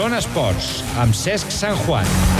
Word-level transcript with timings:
Zona 0.00 0.16
Esports, 0.22 0.68
amb 1.02 1.12
Cesc 1.12 1.52
Sant 1.52 1.76
Juan. 1.84 2.39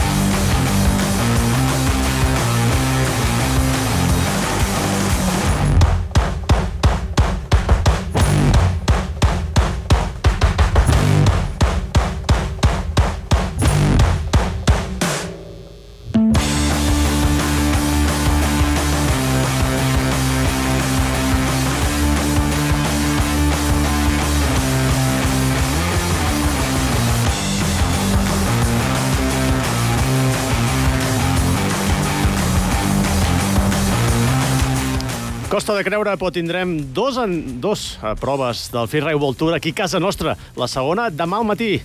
Costa 35.71 35.85
de 35.85 35.87
creure, 35.87 36.13
però 36.19 36.33
tindrem 36.35 36.71
dos, 36.91 37.15
en, 37.23 37.61
dos 37.63 37.93
eh, 38.03 38.11
proves 38.19 38.65
del 38.75 38.89
Freeride 38.91 39.15
World 39.15 39.37
Tour 39.39 39.55
aquí 39.55 39.71
a 39.71 39.77
casa 39.85 40.01
nostra. 40.03 40.33
La 40.59 40.67
segona 40.67 41.05
demà 41.15 41.39
al 41.39 41.45
matí. 41.47 41.77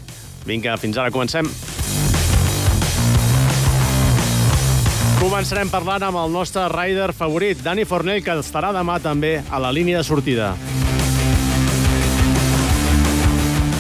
Vinga, 0.41 0.73
fins 0.81 0.97
ara, 0.97 1.11
comencem. 1.13 1.45
Començarem 5.19 5.69
parlant 5.69 6.01
amb 6.07 6.17
el 6.17 6.33
nostre 6.33 6.63
rider 6.73 7.11
favorit, 7.13 7.61
Dani 7.61 7.85
Fornell, 7.85 8.23
que 8.25 8.33
estarà 8.41 8.71
demà 8.73 8.97
també 9.03 9.35
a 9.53 9.61
la 9.61 9.69
línia 9.69 10.01
de 10.01 10.07
sortida. 10.09 10.55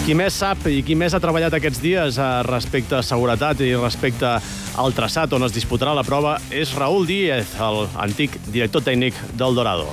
Qui 0.05 0.13
més 0.13 0.37
sap 0.37 0.69
i 0.69 0.83
qui 0.85 0.93
més 0.93 1.17
ha 1.17 1.23
treballat 1.23 1.57
aquests 1.57 1.81
dies 1.81 2.21
eh, 2.21 2.29
respecte 2.45 3.01
a 3.01 3.01
seguretat 3.01 3.65
i 3.65 3.73
respecte 3.73 4.37
al 4.77 4.93
traçat 4.95 5.31
on 5.35 5.45
es 5.47 5.53
disputarà 5.55 5.93
la 5.95 6.03
prova 6.03 6.35
és 6.51 6.73
Raúl 6.75 7.07
Díez, 7.07 7.55
el 7.61 7.85
antic 8.01 8.37
director 8.47 8.83
tècnic 8.83 9.17
del 9.39 9.55
Dorado. 9.55 9.87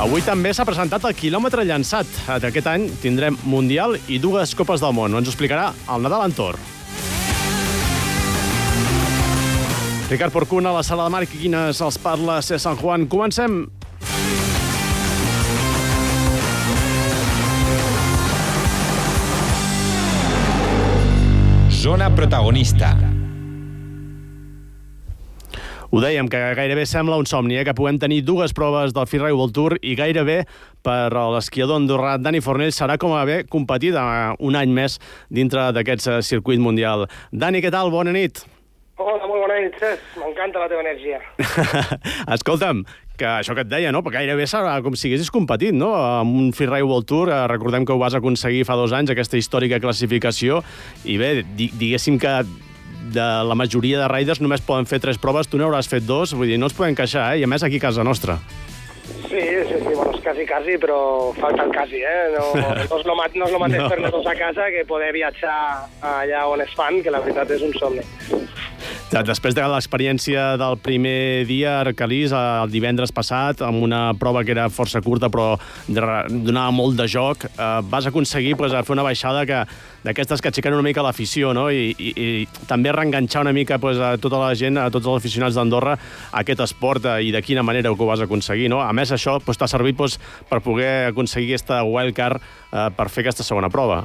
Avui 0.00 0.20
també 0.20 0.52
s'ha 0.52 0.66
presentat 0.68 1.04
el 1.08 1.14
quilòmetre 1.16 1.64
llançat. 1.64 2.08
Aquest 2.36 2.68
any 2.68 2.88
tindrem 3.02 3.36
Mundial 3.48 3.96
i 4.12 4.20
dues 4.20 4.52
Copes 4.54 4.82
del 4.84 4.92
Món. 4.96 5.16
Ens 5.16 5.28
ho 5.28 5.32
explicarà 5.32 5.70
el 5.92 6.04
Nadal 6.04 6.26
Antor. 6.28 6.60
Ricard 10.06 10.30
Porcuna, 10.30 10.70
a 10.70 10.76
la 10.76 10.84
sala 10.86 11.08
de 11.08 11.16
màquines, 11.16 11.80
els 11.82 11.96
parla 11.98 12.38
C. 12.44 12.60
Sant 12.62 12.76
Juan. 12.78 13.08
Comencem 13.10 13.64
Zona 21.86 22.08
protagonista. 22.10 22.88
Ho 25.94 26.00
dèiem, 26.02 26.26
que 26.26 26.40
gairebé 26.58 26.82
sembla 26.82 27.14
un 27.14 27.28
somni, 27.30 27.54
eh? 27.60 27.62
que 27.62 27.76
puguem 27.78 28.00
tenir 28.02 28.24
dues 28.26 28.50
proves 28.58 28.90
del 28.96 29.06
Freeride 29.06 29.36
World 29.38 29.54
Tour 29.54 29.76
i 29.86 29.94
gairebé 29.94 30.40
per 30.82 31.12
l'esquiador 31.14 31.78
andorrà 31.78 32.16
Dani 32.18 32.42
Fornell 32.42 32.74
serà 32.74 32.96
com 32.98 33.14
haver 33.14 33.44
competit 33.46 33.94
un 33.94 34.58
any 34.58 34.74
més 34.74 34.98
dintre 35.30 35.68
d'aquest 35.78 36.10
eh, 36.10 36.18
circuit 36.26 36.58
mundial. 36.58 37.06
Dani, 37.30 37.62
què 37.62 37.70
tal? 37.70 37.94
Bona 37.94 38.10
nit. 38.18 38.42
Hola, 38.98 39.22
molt 39.22 39.44
bona 39.44 39.60
nit, 39.62 39.78
Cesc. 39.78 40.10
M'encanta 40.18 40.64
la 40.64 40.72
teva 40.72 40.82
energia. 40.82 41.22
Escolta'm, 42.34 42.82
que 43.16 43.26
això 43.26 43.54
que 43.56 43.64
et 43.64 43.70
deia, 43.70 43.92
no? 43.94 44.02
Perquè 44.04 44.22
gairebé 44.22 44.46
serà 44.50 44.76
com 44.84 44.94
si 44.96 45.08
haguessis 45.10 45.32
competit, 45.34 45.74
no? 45.76 45.92
Amb 45.96 46.36
un 46.36 46.52
Freeride 46.56 46.86
World 46.86 47.08
Tour, 47.08 47.32
eh, 47.32 47.40
recordem 47.50 47.86
que 47.86 47.92
ho 47.94 47.98
vas 47.98 48.14
aconseguir 48.14 48.64
fa 48.68 48.76
dos 48.78 48.92
anys, 48.96 49.10
aquesta 49.10 49.40
històrica 49.40 49.80
classificació, 49.82 50.62
i 51.04 51.18
bé, 51.20 51.42
di 51.56 51.70
diguéssim 51.74 52.20
que 52.22 52.38
de 53.16 53.26
la 53.46 53.54
majoria 53.54 54.00
de 54.02 54.08
riders 54.10 54.40
només 54.42 54.60
poden 54.66 54.86
fer 54.86 54.98
tres 55.00 55.18
proves, 55.18 55.46
tu 55.48 55.58
n'hauràs 55.60 55.88
fet 55.88 56.06
dos, 56.06 56.34
vull 56.34 56.50
dir, 56.50 56.58
no 56.58 56.66
ens 56.70 56.74
podem 56.76 56.96
queixar, 56.98 57.34
eh? 57.34 57.40
I 57.40 57.46
a 57.46 57.50
més 57.50 57.62
aquí 57.62 57.78
a 57.78 57.88
casa 57.88 58.04
nostra. 58.04 58.40
Sí, 59.06 59.38
sí, 59.38 59.76
sí, 59.78 59.92
bueno, 59.94 60.10
és 60.16 60.22
quasi, 60.22 60.44
quasi, 60.46 60.74
però 60.82 61.32
falta 61.38 61.62
el 61.62 61.70
quasi, 61.70 62.00
eh? 62.02 62.34
No, 62.34 62.46
no, 62.58 62.72
és, 62.82 62.90
lo, 62.90 63.14
no 63.14 63.46
és 63.46 63.52
lo 63.52 63.60
mateix 63.62 63.78
No. 63.78 63.84
no. 63.84 63.90
fer-ne 63.92 64.10
dos 64.10 64.26
a 64.26 64.34
casa 64.34 64.66
que 64.74 64.84
poder 64.88 65.12
viatjar 65.14 65.86
allà 66.02 66.46
on 66.50 66.60
es 66.64 66.74
fan, 66.74 66.98
que 67.02 67.14
la 67.14 67.20
veritat 67.22 67.50
és 67.54 67.62
un 67.62 67.72
somni. 67.78 68.02
De- 69.10 69.22
Després 69.26 69.54
de 69.54 69.62
l'experiència 69.68 70.56
del 70.60 70.76
primer 70.78 71.44
dia, 71.48 71.80
Arcalís, 71.80 72.32
el 72.32 72.70
divendres 72.70 73.12
passat, 73.12 73.62
amb 73.62 73.82
una 73.82 74.12
prova 74.18 74.44
que 74.44 74.52
era 74.54 74.68
força 74.70 75.00
curta 75.02 75.28
però 75.32 75.56
donava 75.88 76.70
molt 76.74 76.96
de 76.98 77.06
joc, 77.08 77.44
eh, 77.46 77.80
vas 77.90 78.06
aconseguir 78.06 78.56
pues, 78.56 78.72
fer 78.72 78.94
una 78.96 79.02
baixada 79.06 79.44
que 79.46 79.62
d'aquestes 80.06 80.40
que 80.40 80.48
aixequen 80.52 80.74
una 80.76 80.84
mica 80.86 81.02
l'afició, 81.02 81.52
no? 81.56 81.66
I, 81.70 81.90
i, 81.98 82.12
i 82.14 82.66
també 82.68 82.92
reenganxar 82.94 83.42
una 83.42 83.52
mica 83.52 83.78
pues, 83.82 83.98
a 83.98 84.14
tota 84.22 84.38
la 84.38 84.52
gent, 84.54 84.78
a 84.78 84.88
tots 84.90 85.06
els 85.06 85.18
aficionats 85.22 85.56
d'Andorra, 85.58 85.96
aquest 86.32 86.60
esport 86.62 87.04
eh, 87.10 87.16
i 87.26 87.32
de 87.34 87.42
quina 87.42 87.64
manera 87.66 87.90
ho 87.90 87.96
vas 88.06 88.20
aconseguir, 88.22 88.68
no? 88.70 88.80
A 88.84 88.92
més, 88.94 89.10
això 89.12 89.40
pues, 89.42 89.58
t'ha 89.58 89.66
servit 89.70 89.96
pues, 89.98 90.18
per 90.48 90.60
poder 90.62 91.08
aconseguir 91.10 91.54
aquesta 91.56 91.82
wildcard 91.82 92.38
eh, 92.38 92.88
per 92.96 93.08
fer 93.10 93.26
aquesta 93.26 93.42
segona 93.46 93.70
prova. 93.72 94.04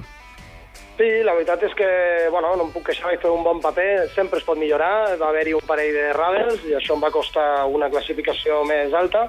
Sí, 1.01 1.07
la 1.25 1.33
veritat 1.33 1.63
és 1.65 1.71
que, 1.73 1.87
bueno, 2.29 2.51
no 2.59 2.67
em 2.67 2.69
puc 2.69 2.83
queixar, 2.85 3.07
vaig 3.07 3.21
fer 3.23 3.29
un 3.33 3.41
bon 3.41 3.57
paper, 3.57 4.03
sempre 4.13 4.37
es 4.37 4.43
pot 4.45 4.59
millorar, 4.59 5.15
va 5.17 5.31
haver-hi 5.31 5.55
un 5.57 5.63
parell 5.65 5.95
de 5.95 6.03
radels 6.13 6.61
i 6.69 6.75
això 6.77 6.93
em 6.93 7.01
va 7.01 7.09
costar 7.09 7.45
una 7.73 7.87
classificació 7.89 8.59
més 8.69 8.93
alta, 8.93 9.23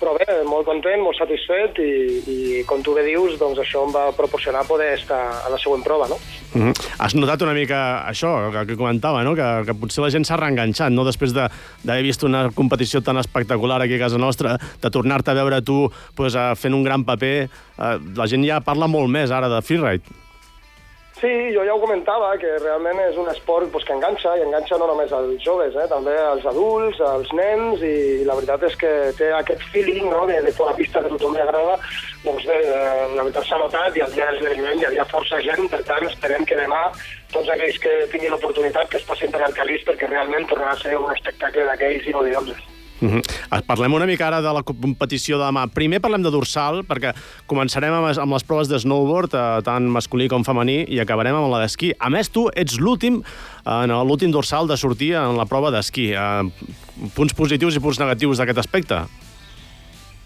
però 0.00 0.16
bé, 0.16 0.26
molt 0.48 0.66
content, 0.66 0.98
molt 1.04 1.14
satisfet 1.20 1.78
i, 1.78 1.92
i 2.26 2.64
com 2.66 2.82
tu 2.82 2.96
bé 2.96 3.04
dius, 3.06 3.36
doncs 3.38 3.60
això 3.62 3.84
em 3.86 3.94
va 3.94 4.08
proporcionar 4.18 4.64
poder 4.66 4.96
estar 4.96 5.20
a 5.46 5.52
la 5.52 5.60
següent 5.62 5.84
prova, 5.86 6.08
no? 6.10 6.18
Mm 6.56 6.72
-hmm. 6.72 6.90
Has 6.98 7.14
notat 7.14 7.42
una 7.42 7.54
mica 7.54 8.02
això 8.10 8.50
que, 8.50 8.66
que 8.66 8.76
comentava, 8.76 9.22
no? 9.22 9.36
que, 9.36 9.62
que 9.66 9.74
potser 9.74 10.02
la 10.02 10.10
gent 10.10 10.24
s'ha 10.24 10.36
reenganxat, 10.36 10.90
no? 10.90 11.04
després 11.04 11.32
de- 11.32 11.48
d'haver 11.84 12.02
vist 12.02 12.24
una 12.24 12.50
competició 12.50 13.00
tan 13.00 13.18
espectacular 13.18 13.80
aquí 13.80 13.94
a 13.94 13.98
casa 13.98 14.18
nostra, 14.18 14.58
de 14.82 14.90
tornar-te 14.90 15.30
a 15.30 15.34
veure 15.34 15.62
tu 15.62 15.88
pues, 16.16 16.34
eh, 16.34 16.56
fent 16.56 16.74
un 16.74 16.82
gran 16.82 17.04
paper, 17.04 17.48
eh, 17.78 17.98
la 18.16 18.26
gent 18.26 18.44
ja 18.44 18.60
parla 18.60 18.88
molt 18.88 19.08
més 19.08 19.30
ara 19.30 19.48
de 19.48 19.62
freeride. 19.62 20.02
Sí, 21.22 21.54
jo 21.54 21.62
ja 21.62 21.74
ho 21.76 21.78
comentava, 21.78 22.32
que 22.34 22.48
realment 22.58 22.98
és 22.98 23.14
un 23.14 23.28
esport 23.30 23.68
pues, 23.70 23.84
que 23.86 23.94
enganxa, 23.94 24.32
i 24.34 24.42
enganxa 24.42 24.74
no 24.80 24.88
només 24.90 25.12
als 25.14 25.36
joves, 25.44 25.76
eh, 25.78 25.84
també 25.86 26.16
als 26.18 26.48
adults, 26.50 26.98
als 26.98 27.30
nens, 27.38 27.84
i 27.86 28.24
la 28.26 28.34
veritat 28.40 28.64
és 28.66 28.74
que 28.80 28.90
té 29.20 29.28
aquest 29.36 29.62
feeling 29.70 30.10
no, 30.10 30.24
de, 30.26 30.40
de 30.42 30.56
fora 30.56 30.74
pista 30.74 30.98
que 30.98 31.12
a 31.12 31.14
tothom 31.14 31.38
li 31.38 31.44
agrada. 31.44 31.78
Doncs 32.24 32.50
bé, 32.50 32.58
eh, 32.58 33.06
la 33.14 33.22
veritat 33.22 33.46
s'ha 33.46 33.62
notat, 33.62 33.94
i 33.94 34.02
al 34.02 34.18
dia 34.18 34.26
de 34.26 34.34
l'esdeveniment 34.40 34.82
hi 34.82 34.90
havia 34.90 35.06
força 35.14 35.38
gent, 35.46 35.70
per 35.70 35.84
tant 35.92 36.10
esperem 36.10 36.50
que 36.50 36.58
demà 36.58 36.82
tots 37.30 37.54
aquells 37.54 37.78
que 37.86 37.96
tinguin 38.10 38.34
l'oportunitat 38.34 38.90
que 38.90 38.98
es 38.98 39.06
passin 39.06 39.30
per 39.30 39.46
Alcalís, 39.46 39.86
perquè 39.86 40.10
realment 40.10 40.50
tornarà 40.50 40.74
a 40.74 40.82
ser 40.82 40.98
un 40.98 41.14
espectacle 41.14 41.70
d'aquells 41.70 42.10
inolvidables. 42.10 42.71
Mm 43.02 43.08
-hmm. 43.08 43.66
Parlem 43.66 43.94
una 43.94 44.06
mica 44.06 44.26
ara 44.28 44.40
de 44.40 44.52
la 44.52 44.62
competició 44.62 45.38
de 45.38 45.44
demà. 45.44 45.66
Primer 45.66 46.00
parlem 46.00 46.22
de 46.22 46.30
dorsal, 46.30 46.84
perquè 46.86 47.12
començarem 47.46 47.92
amb, 47.92 48.32
les 48.32 48.44
proves 48.44 48.68
de 48.68 48.78
snowboard, 48.78 49.34
eh, 49.34 49.62
tant 49.64 49.88
masculí 49.90 50.28
com 50.28 50.44
femení, 50.44 50.84
i 50.88 51.00
acabarem 51.00 51.34
amb 51.34 51.50
la 51.50 51.58
d'esquí. 51.60 51.92
A 51.98 52.08
més, 52.08 52.30
tu 52.30 52.48
ets 52.54 52.78
l'últim 52.78 53.22
en 53.64 53.90
l'últim 53.90 54.30
dorsal 54.30 54.68
de 54.68 54.76
sortir 54.76 55.14
en 55.14 55.36
la 55.36 55.46
prova 55.46 55.70
d'esquí. 55.70 56.12
Eh, 56.12 56.50
punts 57.14 57.34
positius 57.34 57.76
i 57.76 57.80
punts 57.80 57.98
negatius 57.98 58.38
d'aquest 58.38 58.58
aspecte? 58.58 58.94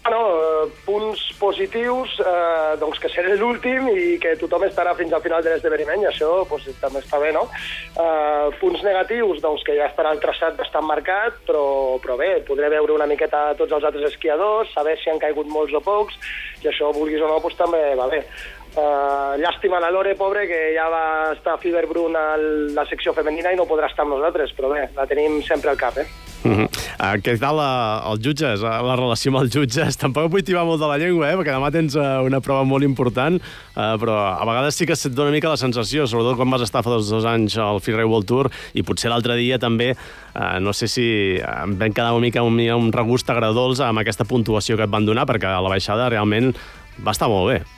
Bueno, 0.03 0.36
punts 0.85 1.21
positius, 1.39 2.17
eh, 2.21 2.75
doncs 2.81 2.99
que 3.03 3.11
seré 3.13 3.35
l'últim 3.37 3.89
i 3.93 4.17
que 4.21 4.35
tothom 4.41 4.65
estarà 4.67 4.95
fins 4.97 5.13
al 5.13 5.23
final 5.23 5.43
de 5.43 5.53
l'esdeveniment, 5.53 6.03
i 6.03 6.09
això 6.09 6.31
doncs, 6.49 6.67
també 6.81 7.03
està 7.03 7.19
bé, 7.21 7.31
no? 7.35 7.45
Eh, 7.95 8.47
punts 8.61 8.83
negatius, 8.85 9.41
doncs 9.43 9.63
que 9.67 9.77
ja 9.77 9.89
estarà 9.91 10.13
el 10.15 10.21
traçat 10.23 10.57
bastant 10.59 10.87
marcat, 10.87 11.41
però, 11.47 11.65
però 12.03 12.17
bé, 12.19 12.31
podré 12.47 12.69
veure 12.73 12.97
una 12.97 13.09
miqueta 13.09 13.53
tots 13.59 13.77
els 13.77 13.87
altres 13.87 14.11
esquiadors, 14.11 14.73
saber 14.73 14.97
si 15.01 15.09
han 15.11 15.21
caigut 15.23 15.49
molts 15.51 15.75
o 15.77 15.83
pocs, 15.83 16.17
i 16.63 16.71
això, 16.71 16.91
vulguis 16.95 17.21
o 17.21 17.29
no, 17.29 17.41
doncs 17.43 17.59
també 17.59 17.83
va 17.99 18.09
bé. 18.11 18.23
Uh, 18.77 19.33
llàstima 19.41 19.79
la 19.81 19.89
Lore, 19.89 20.11
pobre, 20.13 20.43
que 20.45 20.57
ja 20.75 20.83
va 20.93 21.31
estar 21.33 21.55
Fiberbrun 21.57 22.13
a 22.13 22.25
la 22.77 22.83
secció 22.85 23.09
femenina 23.17 23.49
i 23.49 23.57
no 23.57 23.65
podrà 23.65 23.89
estar 23.89 24.03
amb 24.05 24.13
nosaltres, 24.13 24.51
però 24.53 24.69
bé, 24.69 24.83
la 24.93 25.07
tenim 25.09 25.39
sempre 25.47 25.71
al 25.71 25.79
cap, 25.81 25.97
eh? 25.97 26.05
Mm 26.43 26.53
-hmm. 26.53 26.67
uh, 27.01 27.15
què 27.17 27.33
tal 27.39 27.57
uh, 27.57 28.11
els 28.11 28.21
jutges, 28.21 28.61
uh, 28.61 28.77
la 28.85 28.95
relació 28.95 29.31
amb 29.31 29.41
els 29.41 29.49
jutges? 29.55 29.97
Tampoc 29.97 30.29
vull 30.29 30.43
tibar 30.43 30.63
molt 30.65 30.79
de 30.79 30.87
la 30.87 30.97
llengua, 30.97 31.31
eh, 31.31 31.35
perquè 31.35 31.57
demà 31.57 31.71
tens 31.71 31.95
uh, 31.95 32.21
una 32.21 32.39
prova 32.39 32.63
molt 32.63 32.83
important, 32.83 33.41
uh, 33.41 33.97
però 33.97 34.13
a 34.37 34.45
vegades 34.45 34.75
sí 34.75 34.85
que 34.85 34.95
se't 34.95 35.15
dona 35.15 35.29
una 35.29 35.37
mica 35.37 35.49
la 35.49 35.57
sensació, 35.57 36.05
sobretot 36.05 36.35
quan 36.37 36.49
vas 36.51 36.61
estar 36.61 36.83
fa 36.83 36.89
dos, 36.91 37.09
dos 37.09 37.25
anys 37.25 37.57
al 37.57 37.81
Freeride 37.81 38.05
World 38.05 38.27
Tour, 38.27 38.51
i 38.73 38.83
potser 38.83 39.09
l'altre 39.09 39.35
dia 39.35 39.57
també, 39.57 39.95
uh, 40.35 40.59
no 40.59 40.71
sé 40.71 40.87
si 40.87 41.39
uh, 41.41 41.63
em 41.63 41.79
vam 41.79 41.93
quedar 41.93 42.13
una 42.13 42.21
mica 42.21 42.43
un, 42.43 42.59
un 42.59 42.93
regust 42.93 43.27
agradols 43.29 43.79
amb 43.79 43.97
aquesta 43.97 44.23
puntuació 44.23 44.77
que 44.77 44.83
et 44.83 44.89
van 44.89 45.05
donar, 45.05 45.25
perquè 45.25 45.47
a 45.47 45.61
la 45.61 45.69
baixada 45.69 46.09
realment 46.09 46.53
va 47.03 47.11
estar 47.11 47.27
molt 47.27 47.49
bé. 47.49 47.76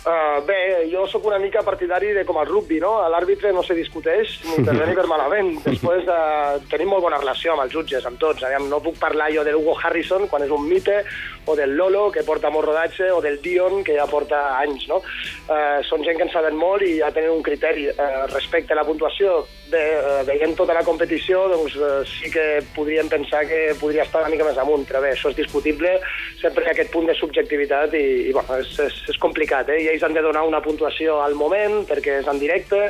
Uh, 0.00 0.40
bé, 0.46 0.88
jo 0.88 1.02
sóc 1.06 1.26
una 1.28 1.38
mica 1.38 1.60
partidari 1.60 2.14
de 2.16 2.22
com 2.24 2.38
el 2.40 2.46
rugby, 2.48 2.78
no? 2.80 2.94
L'àrbitre 3.12 3.50
no 3.52 3.60
se 3.60 3.74
discuteix 3.76 4.38
ni 4.46 4.62
per 4.64 4.72
bé 4.78 4.86
ni 4.88 4.94
per 4.96 5.04
malament. 5.10 5.50
Després 5.66 6.08
uh, 6.08 6.56
tenim 6.72 6.88
molt 6.94 7.04
bona 7.04 7.18
relació 7.20 7.52
amb 7.52 7.66
els 7.66 7.74
jutges, 7.74 8.06
amb 8.08 8.16
tots. 8.22 8.40
Aviam, 8.46 8.64
no 8.70 8.80
puc 8.80 8.96
parlar 9.02 9.28
jo 9.34 9.44
de 9.44 9.52
Hugo 9.52 9.74
Harrison, 9.76 10.24
quan 10.30 10.46
és 10.46 10.54
un 10.56 10.64
mite, 10.64 11.02
o 11.44 11.56
del 11.58 11.76
Lolo, 11.76 12.06
que 12.14 12.24
porta 12.24 12.48
molt 12.48 12.70
rodatge, 12.70 13.10
o 13.12 13.20
del 13.20 13.42
Dion, 13.44 13.82
que 13.84 13.98
ja 13.98 14.06
porta 14.08 14.40
anys, 14.62 14.86
no? 14.88 15.02
Uh, 15.50 15.84
són 15.84 16.06
gent 16.06 16.16
que 16.16 16.24
en 16.24 16.32
saben 16.32 16.56
molt 16.56 16.86
i 16.86 16.96
ja 17.02 17.12
tenen 17.12 17.36
un 17.36 17.44
criteri. 17.44 17.90
Uh, 17.92 18.24
respecte 18.32 18.72
a 18.72 18.80
la 18.80 18.86
puntuació, 18.88 19.42
bé, 19.68 19.84
uh, 20.00 20.22
veient 20.24 20.56
tota 20.56 20.76
la 20.76 20.84
competició, 20.86 21.44
doncs 21.52 21.76
uh, 21.76 22.00
sí 22.08 22.32
que 22.32 22.46
podríem 22.72 23.12
pensar 23.12 23.44
que 23.52 23.76
podria 23.80 24.08
estar 24.08 24.24
una 24.24 24.32
mica 24.32 24.48
més 24.48 24.64
amunt, 24.64 24.88
però 24.88 25.04
bé, 25.04 25.12
això 25.12 25.28
és 25.28 25.38
discutible, 25.42 25.98
sempre 26.40 26.64
hi 26.64 26.72
ha 26.72 26.74
aquest 26.78 26.92
punt 26.96 27.12
de 27.12 27.20
subjectivitat 27.20 28.00
i, 28.00 28.04
i 28.30 28.32
bueno, 28.32 28.62
és, 28.64 28.72
és, 28.88 29.00
és 29.12 29.20
complicat, 29.20 29.68
eh? 29.68 29.80
I 29.84 29.89
ells 29.90 30.04
han 30.06 30.16
de 30.16 30.22
donar 30.24 30.46
una 30.48 30.62
puntuació 30.64 31.20
al 31.24 31.36
moment 31.38 31.84
perquè 31.88 32.20
és 32.20 32.30
en 32.30 32.40
directe 32.40 32.80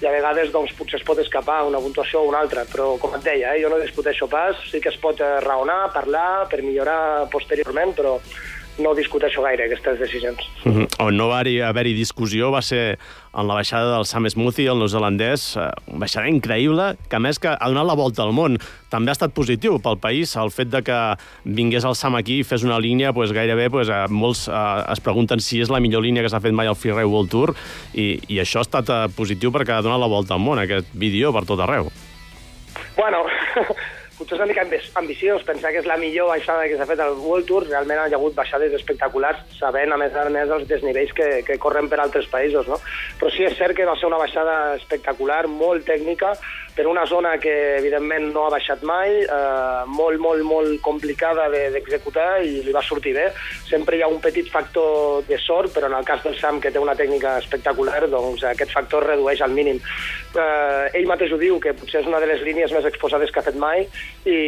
i 0.00 0.06
a 0.06 0.14
vegades 0.14 0.52
doncs, 0.52 0.74
potser 0.78 1.00
es 1.00 1.06
pot 1.06 1.18
escapar 1.22 1.62
una 1.68 1.80
puntuació 1.82 2.22
o 2.22 2.30
una 2.30 2.40
altra, 2.44 2.64
però 2.70 2.94
com 3.00 3.16
et 3.18 3.26
deia, 3.26 3.54
eh, 3.54 3.62
jo 3.62 3.72
no 3.72 3.80
discuteixo 3.80 4.28
pas, 4.30 4.56
sí 4.70 4.80
que 4.80 4.92
es 4.92 5.00
pot 5.00 5.20
eh, 5.20 5.34
raonar, 5.44 5.92
parlar 5.94 6.46
per 6.50 6.62
millorar 6.64 7.28
posteriorment, 7.32 7.94
però 7.98 8.18
no 8.80 8.94
discuteixo 8.96 9.42
gaire 9.44 9.66
aquestes 9.66 9.98
decisions. 9.98 10.40
Mm 10.64 10.72
-hmm. 10.72 10.86
On 11.06 11.16
no 11.16 11.28
va 11.28 11.40
haver-hi 11.40 11.94
discussió 11.94 12.50
va 12.50 12.62
ser 12.62 12.98
en 13.34 13.46
la 13.46 13.54
baixada 13.54 13.94
del 13.94 14.04
Sam 14.06 14.28
Smoothie, 14.28 14.68
el 14.70 14.78
neozelandès, 14.78 15.56
eh, 15.56 15.70
una 15.86 16.00
baixada 16.00 16.28
increïble, 16.28 16.96
que 17.08 17.16
a 17.16 17.18
més 17.20 17.38
que 17.38 17.48
ha 17.48 17.68
donat 17.68 17.86
la 17.86 17.94
volta 17.94 18.22
al 18.22 18.32
món. 18.32 18.58
També 18.90 19.10
ha 19.10 19.12
estat 19.12 19.32
positiu 19.32 19.78
pel 19.78 19.98
país 19.98 20.34
el 20.36 20.50
fet 20.50 20.68
de 20.68 20.82
que 20.82 21.16
vingués 21.44 21.84
el 21.84 21.94
Sam 21.94 22.16
aquí 22.16 22.40
i 22.40 22.44
fes 22.44 22.64
una 22.64 22.78
línia 22.78 23.12
pues, 23.12 23.32
gairebé 23.32 23.70
pues, 23.70 23.88
eh, 23.88 24.06
molts 24.08 24.48
eh, 24.48 24.92
es 24.92 25.00
pregunten 25.00 25.40
si 25.40 25.60
és 25.60 25.70
la 25.70 25.80
millor 25.80 26.02
línia 26.02 26.22
que 26.22 26.28
s'ha 26.28 26.40
fet 26.40 26.52
mai 26.52 26.66
al 26.66 26.76
Freeride 26.76 27.06
World 27.06 27.30
Tour 27.30 27.54
i, 27.94 28.20
i 28.28 28.40
això 28.40 28.58
ha 28.58 28.62
estat 28.62 28.88
eh, 28.88 29.08
positiu 29.16 29.52
perquè 29.52 29.72
ha 29.72 29.82
donat 29.82 30.00
la 30.00 30.10
volta 30.10 30.34
al 30.34 30.40
món, 30.40 30.58
aquest 30.58 30.86
vídeo 30.92 31.32
per 31.32 31.44
tot 31.46 31.60
arreu. 31.60 31.90
Bueno, 32.96 33.24
potser 34.20 34.36
és 34.36 34.42
una 34.42 34.48
mica 34.50 34.64
ambiciós 35.00 35.44
pensar 35.48 35.72
que 35.72 35.80
és 35.80 35.88
la 35.88 35.96
millor 36.00 36.28
baixada 36.28 36.68
que 36.68 36.76
s'ha 36.76 36.86
fet 36.88 37.00
al 37.00 37.16
World 37.18 37.48
Tour. 37.48 37.66
Realment 37.66 37.98
hi 37.98 38.14
ha 38.14 38.18
hagut 38.18 38.36
baixades 38.36 38.76
espectaculars, 38.76 39.40
sabent, 39.56 39.94
a 39.94 39.98
més 40.00 40.14
a 40.14 40.26
més, 40.28 40.52
els 40.56 40.68
desnivells 40.68 41.14
que, 41.16 41.28
que 41.46 41.58
corren 41.62 41.88
per 41.88 42.02
altres 42.04 42.28
països, 42.32 42.68
no? 42.68 42.76
Però 43.20 43.32
sí 43.32 43.46
és 43.48 43.56
cert 43.58 43.76
que 43.78 43.88
va 43.88 43.96
ser 43.96 44.10
una 44.10 44.20
baixada 44.20 44.76
espectacular, 44.76 45.46
molt 45.48 45.88
tècnica, 45.88 46.34
per 46.74 46.86
una 46.86 47.04
zona 47.06 47.36
que, 47.38 47.52
evidentment, 47.78 48.30
no 48.34 48.46
ha 48.46 48.52
baixat 48.54 48.82
mai, 48.86 49.22
eh, 49.22 49.82
molt, 49.86 50.20
molt, 50.22 50.44
molt 50.46 50.80
complicada 50.84 51.48
d'executar 51.52 52.28
de, 52.40 52.46
i 52.48 52.62
li 52.64 52.74
va 52.74 52.82
sortir 52.86 53.14
bé. 53.16 53.28
Sempre 53.68 53.98
hi 53.98 54.02
ha 54.04 54.10
un 54.10 54.20
petit 54.22 54.48
factor 54.50 55.24
de 55.28 55.38
sort, 55.38 55.72
però 55.74 55.90
en 55.90 55.98
el 55.98 56.06
cas 56.08 56.22
del 56.24 56.38
Sam, 56.38 56.60
que 56.60 56.70
té 56.70 56.82
una 56.82 56.96
tècnica 56.98 57.36
espectacular, 57.42 58.06
doncs 58.10 58.44
aquest 58.48 58.72
factor 58.72 59.06
redueix 59.06 59.42
al 59.42 59.54
mínim. 59.56 59.80
Eh, 60.34 60.98
ell 60.98 61.08
mateix 61.10 61.34
ho 61.34 61.40
diu, 61.40 61.58
que 61.60 61.74
potser 61.76 62.02
és 62.02 62.10
una 62.10 62.20
de 62.22 62.30
les 62.30 62.44
línies 62.46 62.72
més 62.72 62.86
exposades 62.88 63.32
que 63.32 63.42
ha 63.42 63.48
fet 63.48 63.58
mai, 63.60 63.86
i, 64.24 64.38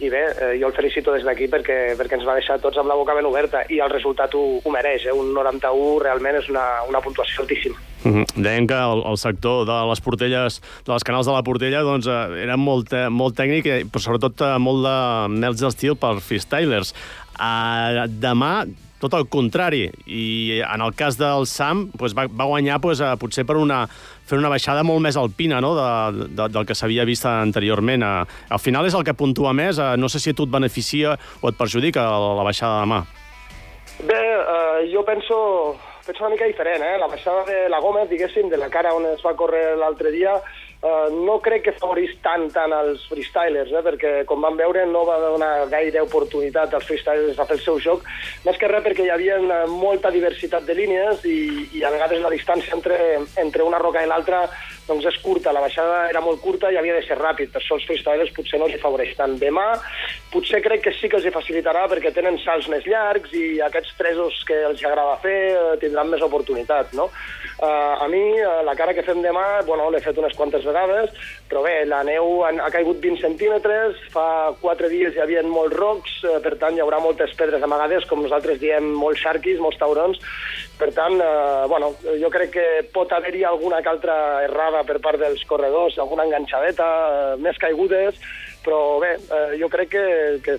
i 0.00 0.10
bé, 0.12 0.24
eh, 0.34 0.52
jo 0.60 0.70
el 0.70 0.76
felicito 0.76 1.14
des 1.14 1.26
d'aquí 1.26 1.48
perquè, 1.52 1.78
perquè 1.98 2.18
ens 2.18 2.26
va 2.28 2.36
deixar 2.38 2.58
tots 2.62 2.80
amb 2.80 2.90
la 2.90 2.98
boca 2.98 3.16
ben 3.16 3.28
oberta 3.28 3.64
i 3.68 3.80
el 3.84 3.92
resultat 3.92 4.34
ho, 4.34 4.44
ho 4.62 4.74
mereix, 4.74 5.06
eh? 5.06 5.14
un 5.14 5.32
91 5.36 6.02
realment 6.04 6.40
és 6.42 6.50
una, 6.52 6.66
una 6.88 7.02
puntuació 7.04 7.44
altíssima. 7.44 7.78
Mm 8.04 8.14
-hmm. 8.14 8.42
Deien 8.42 8.66
que 8.66 8.74
el, 8.74 9.02
el 9.10 9.16
sector 9.16 9.66
de 9.66 9.88
les 9.88 10.00
portelles, 10.00 10.62
de 10.86 10.92
les 10.92 11.04
canals 11.04 11.26
de 11.26 11.32
la 11.32 11.42
portella, 11.42 11.82
doncs, 11.82 12.06
eh, 12.06 12.42
era 12.42 12.56
molt, 12.56 12.92
eh, 12.92 13.08
molt 13.08 13.34
tècnic, 13.36 13.90
però 13.90 13.98
sobretot 13.98 14.40
eh, 14.40 14.58
molt 14.58 14.84
de 14.84 15.28
mels 15.28 15.60
d'estil 15.60 15.96
per 15.96 16.20
freestylers. 16.20 16.94
Uh, 17.38 18.06
demà 18.10 18.66
tot 18.98 19.14
el 19.14 19.28
contrari. 19.30 19.90
I 20.06 20.60
en 20.66 20.82
el 20.82 20.94
cas 20.94 21.18
del 21.18 21.46
Sam 21.46 21.90
doncs 21.94 22.14
va, 22.16 22.26
va 22.26 22.48
guanyar 22.50 22.80
doncs, 22.82 23.02
potser 23.20 23.44
per 23.46 23.56
una, 23.56 23.86
fer 24.26 24.38
una 24.38 24.50
baixada 24.50 24.82
molt 24.82 25.00
més 25.04 25.16
alpina 25.16 25.60
no? 25.60 25.74
de, 25.78 26.26
de, 26.34 26.48
del 26.48 26.66
que 26.66 26.74
s'havia 26.74 27.06
vist 27.08 27.26
anteriorment. 27.26 28.02
Al 28.02 28.58
final 28.58 28.86
és 28.86 28.94
el 28.94 29.06
que 29.06 29.14
puntua 29.14 29.52
més. 29.52 29.78
No 29.78 30.08
sé 30.08 30.18
si 30.18 30.30
a 30.30 30.34
tu 30.34 30.48
et 30.48 30.50
beneficia 30.50 31.16
o 31.40 31.48
et 31.48 31.58
perjudica 31.58 32.08
la, 32.10 32.34
la 32.40 32.46
baixada 32.46 32.82
de 32.82 32.90
mà. 32.90 33.04
Bé, 33.98 34.18
uh, 34.38 34.82
jo 34.92 35.02
penso, 35.06 35.36
penso 36.08 36.24
una 36.24 36.32
mica 36.32 36.48
diferent. 36.48 36.82
Eh? 36.82 36.96
La 36.98 37.06
baixada 37.06 37.44
de 37.44 37.68
la 37.68 37.80
Gómez, 37.84 38.08
diguéssim, 38.08 38.48
de 38.48 38.56
la 38.56 38.70
cara 38.72 38.94
on 38.96 39.04
es 39.12 39.20
va 39.24 39.36
córrer 39.36 39.76
l'altre 39.76 40.10
dia, 40.14 40.38
Uh, 40.78 41.10
no 41.26 41.40
crec 41.42 41.64
que 41.66 41.72
favorís 41.74 42.12
tant 42.22 42.44
tant 42.54 42.70
als 42.70 43.02
freestylers, 43.10 43.72
eh, 43.74 43.80
perquè 43.82 44.10
com 44.30 44.44
vam 44.44 44.54
veure 44.54 44.84
no 44.86 45.00
va 45.08 45.16
donar 45.18 45.64
gaire 45.72 46.04
oportunitat 46.04 46.76
als 46.76 46.86
freestylers 46.86 47.34
a 47.34 47.46
fer 47.48 47.56
el 47.56 47.64
seu 47.64 47.80
joc, 47.82 48.04
més 48.44 48.60
que 48.60 48.68
res 48.70 48.84
perquè 48.84 49.08
hi 49.08 49.10
havia 49.10 49.40
molta 49.72 50.12
diversitat 50.14 50.68
de 50.68 50.76
línies 50.78 51.26
i, 51.26 51.40
i 51.80 51.82
a 51.82 51.90
vegades 51.90 52.22
la 52.22 52.30
distància 52.30 52.78
entre, 52.78 52.94
entre 53.42 53.66
una 53.66 53.82
roca 53.82 54.04
i 54.04 54.06
l'altra 54.06 54.44
doncs 54.86 55.10
és 55.10 55.18
curta, 55.18 55.50
la 55.50 55.64
baixada 55.66 56.04
era 56.12 56.22
molt 56.22 56.38
curta 56.46 56.70
i 56.70 56.78
havia 56.78 56.94
de 56.94 57.02
ser 57.08 57.18
ràpid, 57.18 57.50
per 57.50 57.58
això 57.58 57.74
els 57.74 57.90
freestylers 57.90 58.30
potser 58.38 58.62
no 58.62 58.70
els 58.70 58.78
favoreix 58.78 59.16
tant. 59.18 59.34
Demà 59.42 59.66
potser 60.32 60.60
crec 60.62 60.82
que 60.84 60.92
sí 60.92 61.08
que 61.08 61.16
els 61.18 61.26
hi 61.26 61.32
facilitarà 61.32 61.86
perquè 61.88 62.12
tenen 62.12 62.36
salts 62.42 62.68
més 62.72 62.84
llargs 62.88 63.32
i 63.36 63.60
aquests 63.64 63.94
tresos 63.98 64.42
que 64.48 64.56
els 64.68 64.82
agrada 64.84 65.16
fer 65.22 65.36
eh, 65.54 65.76
tindran 65.80 66.10
més 66.12 66.24
oportunitat, 66.24 66.92
no? 66.98 67.08
Uh, 67.58 68.04
a 68.04 68.06
mi, 68.06 68.20
uh, 68.38 68.60
la 68.62 68.76
cara 68.78 68.92
que 68.94 69.02
fem 69.02 69.18
demà, 69.24 69.64
bueno, 69.66 69.88
l'he 69.90 69.98
fet 70.04 70.18
unes 70.20 70.36
quantes 70.38 70.62
vegades, 70.62 71.10
però 71.50 71.64
bé, 71.64 71.80
la 71.90 72.04
neu 72.06 72.44
ha, 72.46 72.52
ha 72.62 72.68
caigut 72.70 73.00
20 73.02 73.18
centímetres, 73.24 73.98
fa 74.12 74.54
4 74.60 74.90
dies 74.92 75.16
hi 75.16 75.24
havia 75.24 75.42
molts 75.42 75.74
rocs, 75.74 76.18
uh, 76.28 76.36
per 76.44 76.54
tant 76.60 76.76
hi 76.76 76.84
haurà 76.84 77.00
moltes 77.02 77.34
pedres 77.38 77.64
amagades, 77.66 78.06
com 78.06 78.22
nosaltres 78.22 78.60
diem, 78.62 78.92
molts 79.00 79.24
xarquis, 79.24 79.58
molts 79.64 79.80
taurons, 79.80 80.20
per 80.78 80.92
tant, 80.94 81.18
uh, 81.18 81.66
bueno, 81.72 81.90
jo 82.20 82.30
crec 82.30 82.54
que 82.54 82.68
pot 82.94 83.10
haver-hi 83.16 83.42
alguna 83.48 83.82
que 83.82 83.90
altra 83.90 84.18
errada 84.44 84.84
per 84.86 85.00
part 85.02 85.18
dels 85.18 85.42
corredors, 85.50 85.98
alguna 85.98 86.28
enganxadeta, 86.28 86.86
uh, 86.86 87.40
més 87.42 87.58
caigudes, 87.58 88.22
però 88.64 88.98
bé, 89.02 89.14
uh, 89.28 89.54
jo 89.60 89.70
crec 89.72 89.94
que, 89.94 90.04
que 90.44 90.58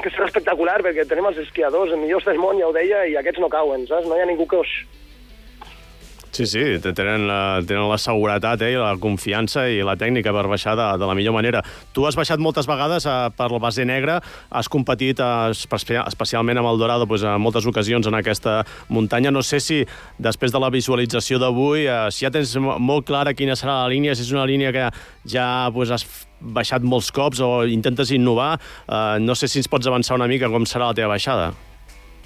que 0.00 0.10
serà 0.12 0.28
espectacular 0.28 0.78
perquè 0.84 1.04
tenim 1.08 1.28
els 1.30 1.40
esquiadors 1.42 1.92
millors 1.98 2.26
del 2.28 2.40
món, 2.40 2.58
ja 2.60 2.68
ho 2.68 2.74
deia, 2.74 3.04
i 3.10 3.16
aquests 3.18 3.40
no 3.42 3.50
cauen, 3.52 3.86
saps? 3.88 4.08
No 4.08 4.16
hi 4.16 4.24
ha 4.24 4.28
ningú 4.28 4.46
que 4.48 4.60
us, 4.62 4.72
Sí, 6.30 6.46
sí, 6.46 6.60
tenen 6.94 7.26
la, 7.26 7.58
tenen 7.66 7.88
la 7.90 7.96
seguretat 7.98 8.62
eh, 8.62 8.76
la 8.78 8.92
confiança 9.02 9.64
i 9.66 9.80
la 9.82 9.96
tècnica 9.98 10.30
per 10.30 10.44
baixar 10.46 10.76
de, 10.78 10.86
de 11.02 11.08
la 11.08 11.16
millor 11.18 11.34
manera. 11.34 11.62
Tu 11.92 12.04
has 12.06 12.14
baixat 12.14 12.38
moltes 12.38 12.68
vegades 12.70 13.06
eh, 13.10 13.16
per 13.34 13.48
la 13.50 13.58
base 13.58 13.82
negra, 13.84 14.20
has 14.50 14.70
competit 14.70 15.18
eh, 15.18 15.50
especialment 15.50 16.60
amb 16.62 16.70
el 16.70 16.78
Dorado 16.78 17.08
pues, 17.10 17.24
en 17.26 17.42
moltes 17.42 17.66
ocasions 17.66 18.06
en 18.06 18.14
aquesta 18.14 18.60
muntanya. 18.88 19.32
No 19.34 19.42
sé 19.42 19.58
si 19.58 19.80
després 20.22 20.54
de 20.54 20.60
la 20.62 20.70
visualització 20.70 21.40
d'avui, 21.42 21.88
eh, 21.90 22.06
si 22.14 22.26
ja 22.26 22.30
tens 22.30 22.54
molt 22.60 23.08
clara 23.10 23.34
quina 23.34 23.58
serà 23.58 23.80
la 23.82 23.90
línia, 23.90 24.14
si 24.14 24.22
és 24.22 24.30
una 24.30 24.46
línia 24.46 24.70
que 24.76 24.86
ja 25.34 25.48
pues, 25.74 25.90
has 25.90 26.06
baixat 26.40 26.86
molts 26.86 27.10
cops 27.10 27.42
o 27.42 27.66
intentes 27.66 28.14
innovar, 28.14 28.54
eh, 28.86 29.18
no 29.18 29.34
sé 29.34 29.50
si 29.50 29.58
ens 29.58 29.68
pots 29.68 29.90
avançar 29.90 30.14
una 30.14 30.30
mica 30.30 30.48
com 30.48 30.62
serà 30.62 30.92
la 30.92 30.98
teva 31.00 31.16
baixada. 31.16 31.50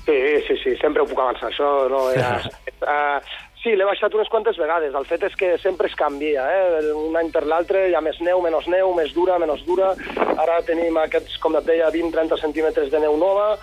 Sí, 0.04 0.20
sí, 0.44 0.60
sí, 0.60 0.76
sempre 0.82 1.00
ho 1.00 1.08
puc 1.08 1.24
avançar, 1.24 1.48
això 1.48 1.88
no 1.88 2.04
ja... 2.12 2.36
uh, 2.84 3.34
Sí, 3.64 3.72
l'he 3.72 3.86
baixat 3.88 4.12
unes 4.12 4.28
quantes 4.28 4.58
vegades. 4.60 4.92
El 4.92 5.06
fet 5.08 5.22
és 5.24 5.36
que 5.40 5.54
sempre 5.62 5.88
es 5.88 5.94
canvia. 5.96 6.42
Eh? 6.52 6.90
Un 7.00 7.14
any 7.16 7.30
per 7.32 7.46
l'altre 7.48 7.86
hi 7.88 7.94
ha 7.96 8.02
més 8.04 8.18
neu, 8.20 8.42
menys 8.44 8.66
neu, 8.68 8.90
més 8.92 9.14
dura, 9.16 9.38
menys 9.40 9.62
dura. 9.64 9.94
Ara 10.42 10.58
tenim 10.66 10.98
aquests, 11.00 11.38
com 11.40 11.56
et 11.56 11.64
deia, 11.64 11.88
20-30 11.94 12.36
centímetres 12.42 12.92
de 12.92 13.00
neu 13.00 13.16
nova. 13.16 13.54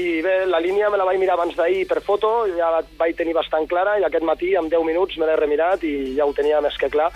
I 0.00 0.22
bé, 0.24 0.36
la 0.48 0.62
línia 0.64 0.88
me 0.88 0.96
la 0.96 1.04
vaig 1.04 1.20
mirar 1.20 1.34
abans 1.36 1.52
d'ahir 1.58 1.82
per 1.90 2.00
foto, 2.06 2.30
ja 2.56 2.70
la 2.72 2.80
vaig 2.96 3.18
tenir 3.18 3.34
bastant 3.36 3.68
clara, 3.68 3.98
i 3.98 4.06
aquest 4.06 4.24
matí, 4.24 4.54
en 4.56 4.70
10 4.72 4.86
minuts, 4.86 5.18
me 5.18 5.28
l'he 5.28 5.36
remirat 5.36 5.84
i 5.84 6.14
ja 6.16 6.24
ho 6.24 6.32
tenia 6.32 6.62
més 6.64 6.78
que 6.80 6.88
clar. 6.88 7.10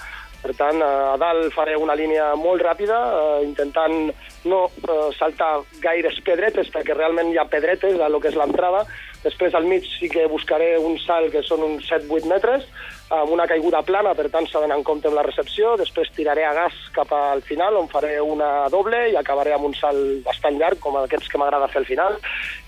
Per 0.45 0.53
tant, 0.59 0.83
a 0.85 1.15
dalt 1.17 1.55
faré 1.55 1.79
una 1.81 1.97
línia 1.97 2.35
molt 2.37 2.61
ràpida, 2.61 2.99
eh, 3.17 3.45
intentant 3.47 4.11
no 4.45 4.67
eh, 4.69 5.09
saltar 5.17 5.63
gaires 5.81 6.21
pedretes, 6.27 6.69
perquè 6.75 6.93
realment 6.93 7.33
hi 7.33 7.41
ha 7.41 7.49
pedretes 7.49 7.97
a 7.97 8.11
lo 8.13 8.21
que 8.21 8.29
és 8.29 8.37
l'entrada, 8.37 8.85
Després 9.25 9.55
al 9.57 9.65
mig 9.69 9.87
sí 9.89 10.11
que 10.13 10.27
buscaré 10.31 10.75
un 10.79 10.99
salt 11.01 11.33
que 11.33 11.43
són 11.47 11.65
uns 11.65 11.89
7-8 11.89 12.29
metres, 12.29 12.67
amb 13.15 13.33
una 13.33 13.47
caiguda 13.49 13.83
plana, 13.87 14.15
per 14.17 14.29
tant 14.33 14.47
s'ha 14.49 14.61
d'anar 14.63 14.79
en 14.81 14.87
compte 14.87 15.09
amb 15.09 15.19
la 15.19 15.25
recepció. 15.27 15.75
Després 15.81 16.13
tiraré 16.17 16.45
a 16.45 16.55
gas 16.57 16.77
cap 16.97 17.13
al 17.17 17.43
final, 17.47 17.79
on 17.81 17.89
faré 17.93 18.19
una 18.21 18.69
doble 18.73 19.07
i 19.13 19.17
acabaré 19.21 19.55
amb 19.57 19.71
un 19.71 19.77
salt 19.79 20.21
bastant 20.27 20.61
llarg, 20.61 20.81
com 20.81 21.01
aquests 21.01 21.31
que 21.33 21.41
m'agrada 21.41 21.71
fer 21.73 21.83
al 21.83 21.89
final. 21.89 22.21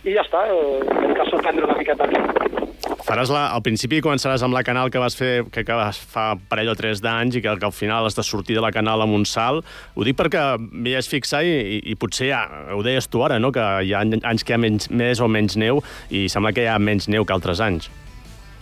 I 0.04 0.16
ja 0.16 0.25
està, 0.25 0.46
eh, 0.48 0.80
hem 1.02 1.14
de 1.14 1.30
sorprendre 1.30 1.68
una 1.68 1.78
miqueta. 1.78 2.08
Faràs 3.06 3.30
la, 3.30 3.44
al 3.54 3.62
principi 3.62 4.00
començaràs 4.02 4.42
amb 4.42 4.56
la 4.56 4.64
canal 4.66 4.88
que 4.90 4.98
vas 4.98 5.14
fer, 5.14 5.44
que, 5.54 5.62
que 5.62 5.75
vas 5.78 5.98
fa 6.10 6.32
parell 6.50 6.72
o 6.72 6.75
tres 6.75 6.98
d'anys 7.04 7.36
i 7.38 7.42
que, 7.44 7.52
que 7.54 7.68
al 7.68 7.75
final 7.75 8.08
has 8.08 8.18
de 8.18 8.25
sortir 8.26 8.56
de 8.58 8.64
la 8.64 8.72
canal 8.75 9.04
amb 9.04 9.14
un 9.14 9.22
salt. 9.30 9.62
Ho 9.94 10.06
dic 10.06 10.18
perquè 10.18 10.42
m'hi 10.58 10.96
has 10.98 11.06
fixar 11.06 11.44
i, 11.46 11.52
i, 11.54 11.78
i 11.92 11.94
potser 11.94 12.32
ja, 12.32 12.40
ho 12.75 12.82
deies 12.82 13.06
tu 13.06 13.22
ara, 13.22 13.38
no? 13.38 13.52
que 13.54 13.62
hi 13.86 13.94
ha 13.94 14.02
anys 14.02 14.42
que 14.42 14.56
hi 14.56 14.58
ha 14.58 14.58
menys, 14.58 14.90
més 14.90 15.22
o 15.22 15.30
menys 15.30 15.54
neu 15.54 15.84
i 16.10 16.26
sembla 16.32 16.50
que 16.56 16.66
hi 16.66 16.72
ha 16.72 16.80
menys 16.82 17.06
neu 17.06 17.22
que 17.22 17.36
altres 17.36 17.62
anys. 17.62 17.86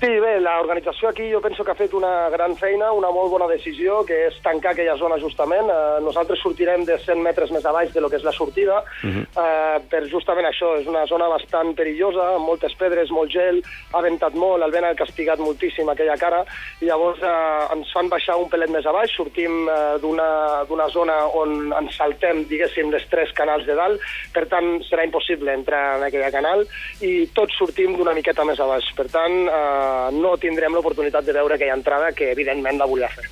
Sí, 0.05 0.19
bé, 0.21 0.35
l'organització 0.37 1.09
aquí 1.09 1.31
jo 1.33 1.39
penso 1.41 1.65
que 1.65 1.73
ha 1.73 1.79
fet 1.79 1.95
una 1.97 2.29
gran 2.29 2.53
feina, 2.61 2.91
una 2.93 3.09
molt 3.09 3.31
bona 3.33 3.47
decisió, 3.49 4.03
que 4.05 4.19
és 4.27 4.35
tancar 4.45 4.75
aquella 4.75 4.99
zona 5.01 5.17
justament. 5.17 5.71
Eh, 5.73 6.03
nosaltres 6.05 6.43
sortirem 6.45 6.83
de 6.85 6.99
100 7.01 7.23
metres 7.25 7.49
més 7.55 7.65
a 7.65 7.73
baix 7.73 7.95
de 7.95 8.03
lo 8.05 8.11
que 8.13 8.19
és 8.21 8.27
la 8.27 8.35
sortida, 8.37 8.83
uh 8.85 9.09
-huh. 9.09 9.23
eh, 9.25 9.79
per 9.89 10.03
justament 10.13 10.45
això. 10.45 10.75
És 10.81 10.87
una 10.87 11.07
zona 11.07 11.29
bastant 11.29 11.73
perillosa, 11.75 12.35
amb 12.35 12.45
moltes 12.45 12.75
pedres, 12.75 13.11
molt 13.11 13.31
gel, 13.31 13.63
ha 13.95 14.03
ventat 14.03 14.35
molt, 14.35 14.63
el 14.63 14.71
vent 14.71 14.85
ha 14.85 14.95
castigat 14.95 15.39
moltíssim 15.39 15.89
aquella 15.89 16.19
cara, 16.19 16.45
i 16.83 16.85
llavors 16.85 17.23
eh, 17.23 17.73
ens 17.73 17.91
fan 17.95 18.09
baixar 18.11 18.37
un 18.37 18.51
pelet 18.51 18.69
més 18.69 18.85
a 18.85 18.93
baix, 18.93 19.11
sortim 19.11 19.69
eh, 19.69 19.97
d'una 20.03 20.89
zona 20.89 21.17
on 21.33 21.73
ens 21.73 21.97
saltem, 21.97 22.45
diguéssim, 22.45 22.91
les 22.91 23.09
tres 23.09 23.33
canals 23.33 23.65
de 23.65 23.75
dalt, 23.75 24.01
per 24.35 24.47
tant 24.49 24.83
serà 24.83 25.03
impossible 25.03 25.51
entrar 25.51 25.97
en 25.97 26.03
aquella 26.03 26.31
canal, 26.31 26.67
i 27.01 27.27
tots 27.33 27.57
sortim 27.57 27.97
d'una 27.97 28.13
miqueta 28.13 28.45
més 28.45 28.61
a 28.61 28.67
baix. 28.67 28.85
Per 28.95 29.09
tant, 29.09 29.49
eh, 29.49 29.94
no 30.15 30.37
tindrem 30.41 30.75
l'oportunitat 30.75 31.27
de 31.27 31.35
veure 31.37 31.57
aquella 31.57 31.79
entrada 31.79 32.13
que 32.17 32.31
evidentment 32.33 32.79
la 32.81 32.89
volia 32.91 33.11
fer. 33.13 33.27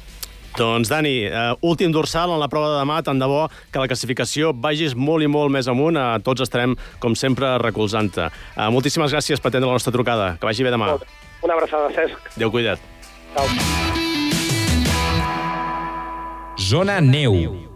Doncs, 0.56 0.90
Dani, 0.92 1.14
uh, 1.26 1.56
últim 1.64 1.92
dorsal 1.92 2.30
en 2.34 2.40
la 2.40 2.48
prova 2.52 2.74
de 2.74 2.80
demà. 2.82 3.00
Tant 3.04 3.18
de 3.20 3.28
bo 3.28 3.46
que 3.72 3.80
la 3.80 3.88
classificació 3.88 4.52
vagis 4.52 4.94
molt 4.94 5.24
i 5.24 5.30
molt 5.32 5.52
més 5.54 5.68
amunt. 5.72 5.96
Uh, 5.96 6.20
tots 6.24 6.44
estarem, 6.44 6.76
com 7.00 7.16
sempre, 7.16 7.54
recolzant-te. 7.64 8.28
Uh, 8.56 8.68
moltíssimes 8.74 9.16
gràcies 9.16 9.40
per 9.40 9.48
atendre 9.52 9.72
la 9.72 9.80
nostra 9.80 9.94
trucada. 9.94 10.34
Que 10.36 10.50
vagi 10.50 10.68
bé 10.68 10.74
demà. 10.74 10.92
Una 11.42 11.56
abraçada, 11.56 11.88
Cesc. 11.96 12.36
Déu 12.36 12.52
cuida't. 12.52 12.80
Ciao. 13.32 13.48
Zona 16.60 17.00
neu. 17.00 17.71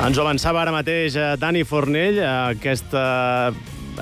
Ens 0.00 0.16
ho 0.16 0.22
avançava 0.22 0.62
ara 0.62 0.72
mateix 0.72 1.12
eh, 1.20 1.34
Dani 1.36 1.60
Fornell, 1.68 2.16
eh, 2.22 2.28
aquesta, 2.54 3.00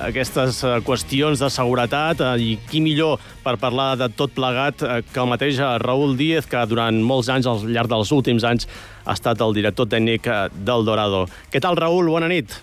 aquestes 0.05 0.61
eh, 0.63 0.77
qüestions 0.87 1.41
de 1.43 1.49
seguretat 1.51 2.23
i 2.39 2.53
qui 2.69 2.79
millor 2.79 3.19
per 3.43 3.57
parlar 3.59 3.89
de 3.99 4.07
tot 4.15 4.31
plegat 4.31 4.79
que 4.79 5.19
el 5.19 5.27
mateix 5.27 5.59
Raül 5.83 6.15
Díez, 6.15 6.47
que 6.47 6.63
durant 6.71 7.01
molts 7.03 7.27
anys, 7.35 7.51
al 7.51 7.67
llarg 7.67 7.91
dels 7.91 8.13
últims 8.15 8.47
anys, 8.47 8.69
ha 9.03 9.17
estat 9.17 9.43
el 9.43 9.59
director 9.59 9.91
tècnic 9.91 10.31
del 10.55 10.87
Dorado. 10.87 11.25
Què 11.51 11.59
tal, 11.59 11.75
Raül? 11.75 12.07
Bona 12.15 12.31
nit. 12.31 12.55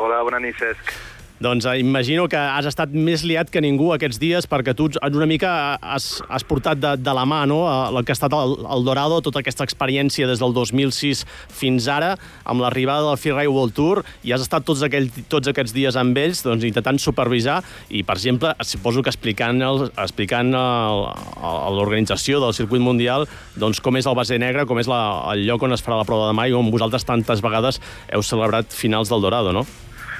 Hola, 0.00 0.24
bona 0.24 0.40
nit, 0.40 0.56
Cesc. 0.56 0.96
Doncs 1.40 1.66
eh, 1.66 1.78
imagino 1.78 2.26
que 2.26 2.36
has 2.36 2.66
estat 2.66 2.90
més 2.90 3.22
liat 3.22 3.50
que 3.54 3.60
ningú 3.62 3.92
aquests 3.94 4.18
dies 4.18 4.48
perquè 4.50 4.74
tu 4.74 4.88
una 5.06 5.28
mica 5.30 5.78
has, 5.78 6.18
has 6.26 6.42
portat 6.42 6.80
de, 6.82 6.96
de 6.98 7.14
la 7.14 7.22
mà 7.30 7.44
no? 7.46 7.60
el 7.68 8.02
que 8.02 8.10
ha 8.10 8.18
estat 8.18 8.34
el, 8.34 8.56
el 8.66 8.84
Dorado, 8.86 9.20
tota 9.22 9.38
aquesta 9.38 9.62
experiència 9.62 10.26
des 10.26 10.42
del 10.42 10.52
2006 10.56 11.22
fins 11.54 11.86
ara, 11.94 12.16
amb 12.42 12.64
l'arribada 12.64 13.06
del 13.06 13.20
Free 13.22 13.46
World 13.46 13.76
Tour, 13.78 14.02
i 14.26 14.34
has 14.34 14.42
estat 14.42 14.66
tots, 14.66 14.82
aquell, 14.82 15.06
tots 15.30 15.50
aquests 15.50 15.74
dies 15.76 15.98
amb 16.00 16.18
ells 16.18 16.42
doncs, 16.42 16.66
intentant 16.66 16.98
supervisar 16.98 17.60
i, 17.88 18.02
per 18.02 18.18
exemple, 18.18 18.54
suposo 18.66 19.06
que 19.06 19.14
explicant, 19.14 19.62
el, 19.62 19.86
explicant 19.94 20.50
l'organització 20.50 22.42
del 22.42 22.56
circuit 22.58 22.82
mundial 22.82 23.28
doncs, 23.54 23.78
com 23.84 23.94
és 24.00 24.10
el 24.10 24.18
base 24.18 24.42
negre, 24.42 24.66
com 24.66 24.82
és 24.82 24.90
la, 24.90 25.02
el 25.34 25.46
lloc 25.46 25.62
on 25.62 25.78
es 25.78 25.84
farà 25.86 26.02
la 26.02 26.08
prova 26.08 26.32
de 26.32 26.38
mai, 26.38 26.50
on 26.50 26.72
vosaltres 26.74 27.06
tantes 27.06 27.44
vegades 27.44 27.78
heu 28.10 28.26
celebrat 28.26 28.74
finals 28.74 29.12
del 29.12 29.22
Dorado, 29.22 29.54
no? 29.54 29.68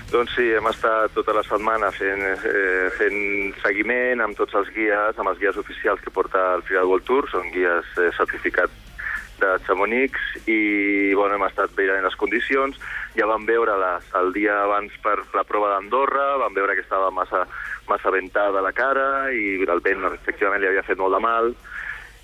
Doncs 0.08 0.32
sí, 0.38 0.46
hem 0.56 0.64
estat 0.70 1.12
tota 1.12 1.34
la 1.36 1.42
setmana 1.44 1.90
fent, 1.92 2.22
eh, 2.24 2.88
fent 2.96 3.18
seguiment 3.60 4.22
amb 4.24 4.38
tots 4.38 4.54
els 4.56 4.70
guies, 4.72 5.18
amb 5.20 5.28
els 5.28 5.40
guies 5.40 5.56
oficials 5.60 6.00
que 6.00 6.10
porta 6.10 6.54
el 6.54 6.62
Final 6.64 6.88
World 6.88 7.04
Tour, 7.04 7.28
són 7.28 7.50
guies 7.52 7.90
eh, 8.00 8.08
certificats 8.16 8.72
de 9.38 9.50
Chamonix 9.66 10.16
i 10.46 11.12
bueno, 11.14 11.36
hem 11.36 11.44
estat 11.46 11.74
veient 11.76 12.04
les 12.04 12.16
condicions. 12.16 12.78
Ja 13.16 13.28
vam 13.28 13.46
veure 13.46 13.76
les, 13.80 14.06
el 14.20 14.32
dia 14.32 14.56
abans 14.64 14.94
per 15.04 15.18
la 15.34 15.44
prova 15.46 15.74
d'Andorra, 15.74 16.38
vam 16.42 16.56
veure 16.56 16.74
que 16.74 16.84
estava 16.86 17.10
massa, 17.14 17.44
massa 17.88 18.12
ventada 18.14 18.64
la 18.64 18.72
cara 18.72 19.28
i 19.32 19.58
el 19.60 19.82
vent 19.84 20.08
efectivament 20.12 20.62
li 20.62 20.70
havia 20.70 20.86
fet 20.86 20.98
molt 20.98 21.16
de 21.16 21.22
mal. 21.24 21.52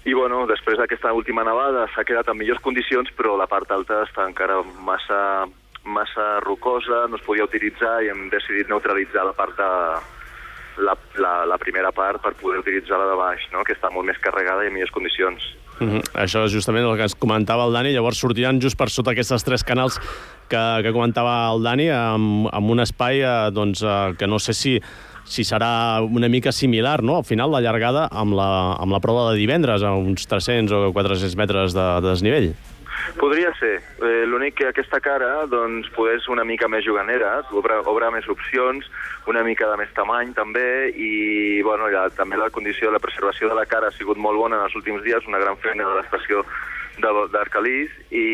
I 0.04 0.12
bueno, 0.12 0.42
després 0.48 0.76
d'aquesta 0.76 1.14
última 1.16 1.44
nevada 1.44 1.86
s'ha 1.94 2.04
quedat 2.04 2.28
en 2.28 2.36
millors 2.36 2.60
condicions, 2.64 3.08
però 3.16 3.38
la 3.40 3.48
part 3.48 3.70
alta 3.72 4.02
està 4.04 4.26
encara 4.28 4.60
massa, 4.84 5.46
massa 5.84 6.40
rocosa, 6.40 7.04
no 7.08 7.16
es 7.16 7.24
podia 7.26 7.44
utilitzar 7.44 8.02
i 8.04 8.10
hem 8.12 8.28
decidit 8.32 8.68
neutralitzar 8.68 9.24
la 9.26 9.34
part 9.36 9.56
de, 9.58 9.70
la, 10.78 10.96
la, 11.20 11.34
la 11.46 11.58
primera 11.58 11.92
part 11.92 12.22
per 12.22 12.34
poder 12.40 12.62
utilitzar 12.62 12.98
la 12.98 13.10
de 13.10 13.18
baix, 13.18 13.46
no? 13.52 13.62
que 13.66 13.76
està 13.76 13.90
molt 13.94 14.08
més 14.08 14.18
carregada 14.22 14.64
i 14.64 14.70
en 14.70 14.74
millors 14.74 14.94
condicions. 14.94 15.42
Mm 15.80 15.88
-hmm. 15.90 16.02
Això 16.22 16.44
és 16.44 16.52
justament 16.52 16.86
el 16.86 16.96
que 16.96 17.04
es 17.04 17.14
comentava 17.14 17.64
el 17.66 17.72
Dani, 17.72 17.92
llavors 17.92 18.18
sortiran 18.18 18.60
just 18.60 18.78
per 18.78 18.88
sota 18.90 19.10
aquests 19.10 19.44
tres 19.44 19.64
canals 19.64 19.98
que, 20.48 20.82
que 20.82 20.92
comentava 20.92 21.52
el 21.52 21.62
Dani, 21.62 21.90
amb, 21.90 22.48
amb 22.52 22.70
un 22.70 22.80
espai 22.80 23.20
eh, 23.20 23.50
doncs, 23.50 23.82
eh, 23.82 24.14
que 24.18 24.26
no 24.26 24.38
sé 24.38 24.52
si 24.52 24.80
si 25.24 25.42
serà 25.42 26.02
una 26.02 26.28
mica 26.28 26.52
similar, 26.52 27.02
no?, 27.02 27.16
al 27.16 27.24
final, 27.24 27.50
la 27.50 27.60
llargada 27.60 28.08
amb 28.12 28.34
la, 28.34 28.76
amb 28.76 28.92
la 28.92 29.00
prova 29.00 29.32
de 29.32 29.38
divendres, 29.38 29.82
a 29.82 29.92
uns 29.92 30.26
300 30.26 30.72
o 30.72 30.92
400 30.92 31.36
metres 31.36 31.72
de, 31.72 32.00
de 32.02 32.08
desnivell. 32.08 32.54
Podria 33.18 33.52
ser. 33.58 33.76
Eh, 34.02 34.24
L'únic 34.26 34.56
que 34.58 34.68
aquesta 34.70 34.98
cara 35.04 35.44
doncs, 35.50 35.90
poder 35.94 36.16
és 36.18 36.28
una 36.32 36.44
mica 36.44 36.68
més 36.72 36.84
juganera, 36.86 37.36
obre, 37.52 37.76
obre 37.90 38.10
més 38.14 38.28
opcions, 38.32 38.86
una 39.30 39.44
mica 39.44 39.68
de 39.70 39.76
més 39.80 39.92
tamany 39.96 40.32
també, 40.36 40.88
i 40.96 41.60
bueno, 41.62 41.90
ja, 41.92 42.06
també 42.16 42.40
la 42.40 42.50
condició 42.54 42.88
de 42.88 42.96
la 42.96 43.02
preservació 43.04 43.50
de 43.50 43.58
la 43.58 43.66
cara 43.68 43.90
ha 43.90 43.96
sigut 43.96 44.20
molt 44.20 44.40
bona 44.40 44.58
en 44.58 44.68
els 44.68 44.76
últims 44.80 45.04
dies, 45.04 45.28
una 45.28 45.42
gran 45.42 45.60
feina 45.60 45.86
de 45.88 46.00
l'estació 46.00 46.44
d'Arcalís, 47.02 47.92
i, 48.10 48.24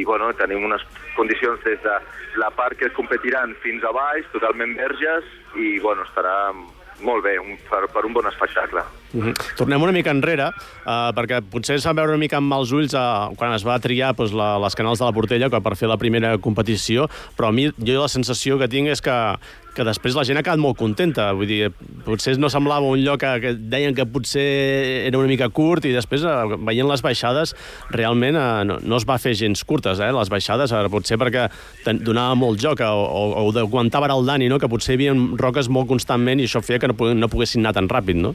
i 0.00 0.04
bueno, 0.06 0.30
tenim 0.38 0.64
unes 0.64 0.84
condicions 1.16 1.60
des 1.66 1.80
de 1.82 1.96
la 2.40 2.50
part 2.54 2.78
que 2.78 2.92
competiran 2.96 3.56
fins 3.64 3.84
a 3.84 3.92
baix, 3.92 4.26
totalment 4.32 4.76
verges, 4.78 5.26
i 5.58 5.78
bueno, 5.82 6.06
estarà 6.08 6.54
molt 7.02 7.24
bé, 7.26 7.36
un, 7.42 7.58
per, 7.68 7.86
per 7.92 8.06
un 8.06 8.16
bon 8.16 8.28
espectacle. 8.30 8.84
Mm 9.12 9.20
-hmm. 9.20 9.56
Tornem 9.56 9.82
una 9.82 9.92
mica 9.92 10.10
enrere, 10.10 10.46
uh, 10.86 11.10
perquè 11.14 11.42
potser 11.42 11.80
s'ha 11.80 11.92
veure 11.92 12.12
una 12.12 12.18
mica 12.18 12.36
amb 12.36 12.46
mals 12.46 12.70
ulls 12.72 12.94
uh, 12.94 13.34
quan 13.36 13.52
es 13.52 13.66
va 13.66 13.78
triar 13.78 14.14
pues, 14.14 14.32
la, 14.32 14.58
les 14.58 14.74
canals 14.74 14.98
de 14.98 15.04
la 15.04 15.12
Portella 15.12 15.48
per 15.50 15.76
fer 15.76 15.88
la 15.88 15.96
primera 15.96 16.38
competició, 16.38 17.08
però 17.36 17.48
a 17.48 17.52
mi 17.52 17.70
jo 17.70 18.00
la 18.00 18.08
sensació 18.08 18.58
que 18.58 18.68
tinc 18.68 18.88
és 18.88 19.00
que, 19.00 19.36
que 19.74 19.84
després 19.84 20.14
la 20.14 20.24
gent 20.24 20.38
ha 20.38 20.42
quedat 20.42 20.58
molt 20.58 20.78
contenta. 20.78 21.32
Vull 21.32 21.48
dir, 21.48 21.72
potser 22.04 22.36
no 22.38 22.48
semblava 22.48 22.86
un 22.86 23.02
lloc 23.02 23.20
que, 23.20 23.40
que 23.40 23.54
deien 23.54 23.94
que 23.94 24.06
potser 24.06 25.06
era 25.08 25.18
una 25.18 25.28
mica 25.28 25.48
curt 25.48 25.84
i 25.84 25.92
després, 25.92 26.22
uh, 26.22 26.56
veient 26.56 26.88
les 26.88 27.02
baixades, 27.02 27.54
realment 27.90 28.36
uh, 28.36 28.62
no, 28.64 28.78
no 28.82 28.96
es 28.96 29.06
va 29.08 29.18
fer 29.18 29.34
gens 29.34 29.64
curtes, 29.64 29.98
eh, 29.98 30.12
les 30.12 30.28
baixades, 30.28 30.70
uh, 30.70 30.88
potser 30.88 31.18
perquè 31.18 31.48
donava 31.84 32.34
molt 32.34 32.60
joc, 32.60 32.80
o, 32.80 32.86
o, 32.86 33.50
o 33.50 33.58
aguantava 33.58 34.06
el 34.06 34.26
Dani, 34.26 34.48
no? 34.48 34.58
que 34.58 34.68
potser 34.68 34.94
hi 34.94 34.98
havia 35.00 35.14
roques 35.36 35.68
molt 35.68 35.88
constantment 35.88 36.40
i 36.40 36.44
això 36.46 36.62
feia 36.62 36.78
que 36.78 36.88
no, 36.88 37.14
no 37.14 37.28
poguessin 37.28 37.64
anar 37.64 37.74
tan 37.74 37.88
ràpid, 37.88 38.14
no? 38.16 38.34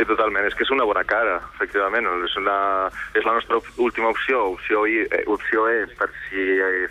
Sí, 0.00 0.06
totalment. 0.08 0.46
És 0.48 0.54
que 0.56 0.64
és 0.64 0.70
una 0.72 0.86
bona 0.88 1.02
cara, 1.04 1.34
efectivament. 1.58 2.06
És, 2.24 2.32
una, 2.40 2.56
és 3.12 3.26
la 3.26 3.34
nostra 3.36 3.58
última 3.84 4.08
opció, 4.08 4.46
opció, 4.54 4.86
I, 4.88 5.02
eh, 5.04 5.24
opció 5.28 5.66
E, 5.68 5.82
per 5.98 6.08
si, 6.22 6.44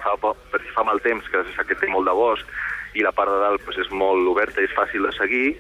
fa, 0.04 0.14
per 0.22 0.60
si 0.62 0.70
fa 0.76 0.84
mal 0.86 1.02
temps, 1.02 1.26
que 1.34 1.42
és 1.42 1.56
que 1.58 1.78
té 1.80 1.88
molt 1.90 2.06
de 2.06 2.14
bosc, 2.14 2.52
i 2.94 3.02
la 3.02 3.14
part 3.16 3.34
de 3.34 3.40
dalt 3.42 3.64
pues, 3.66 3.80
és 3.82 3.90
molt 3.90 4.30
oberta 4.30 4.62
i 4.62 4.68
és 4.68 4.76
fàcil 4.78 5.08
de 5.08 5.14
seguir, 5.18 5.56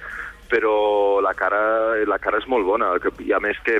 però 0.51 0.75
la 1.25 1.33
cara, 1.33 1.61
la 2.05 2.19
cara 2.21 2.37
és 2.37 2.45
molt 2.45 2.69
bona. 2.69 2.91
I 3.25 3.33
a 3.33 3.39
més 3.41 3.57
que 3.65 3.79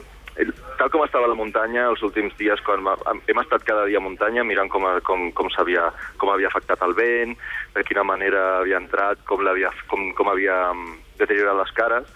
tal 0.80 0.90
com 0.90 1.04
estava 1.06 1.30
la 1.30 1.38
muntanya 1.38 1.86
els 1.92 2.02
últims 2.02 2.34
dies, 2.42 2.64
quan 2.66 2.82
hem 2.88 3.44
estat 3.44 3.68
cada 3.70 3.86
dia 3.86 4.02
a 4.02 4.06
muntanya 4.06 4.48
mirant 4.48 4.72
com, 4.74 4.88
com, 5.06 5.28
com, 5.38 5.52
havia, 5.62 5.92
com 6.18 6.34
havia 6.34 6.50
afectat 6.50 6.82
el 6.88 6.98
vent, 6.98 7.38
de 7.78 7.86
quina 7.86 8.08
manera 8.08 8.64
havia 8.64 8.82
entrat, 8.82 9.22
com, 9.30 9.46
havia, 9.46 9.70
com, 9.94 10.10
com 10.18 10.34
havia 10.34 10.58
mm, 10.74 10.98
deteriorat 11.22 11.62
les 11.62 11.78
cares, 11.78 12.10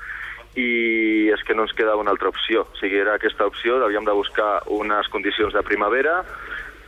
i 0.55 1.29
és 1.33 1.41
que 1.47 1.55
no 1.57 1.65
ens 1.65 1.73
quedava 1.73 2.01
una 2.01 2.13
altra 2.13 2.29
opció. 2.29 2.67
O 2.69 2.79
sigui, 2.79 2.99
era 3.01 3.15
aquesta 3.17 3.47
opció, 3.49 3.79
havíem 3.83 4.05
de 4.05 4.17
buscar 4.17 4.61
unes 4.69 5.09
condicions 5.13 5.53
de 5.53 5.63
primavera 5.65 6.21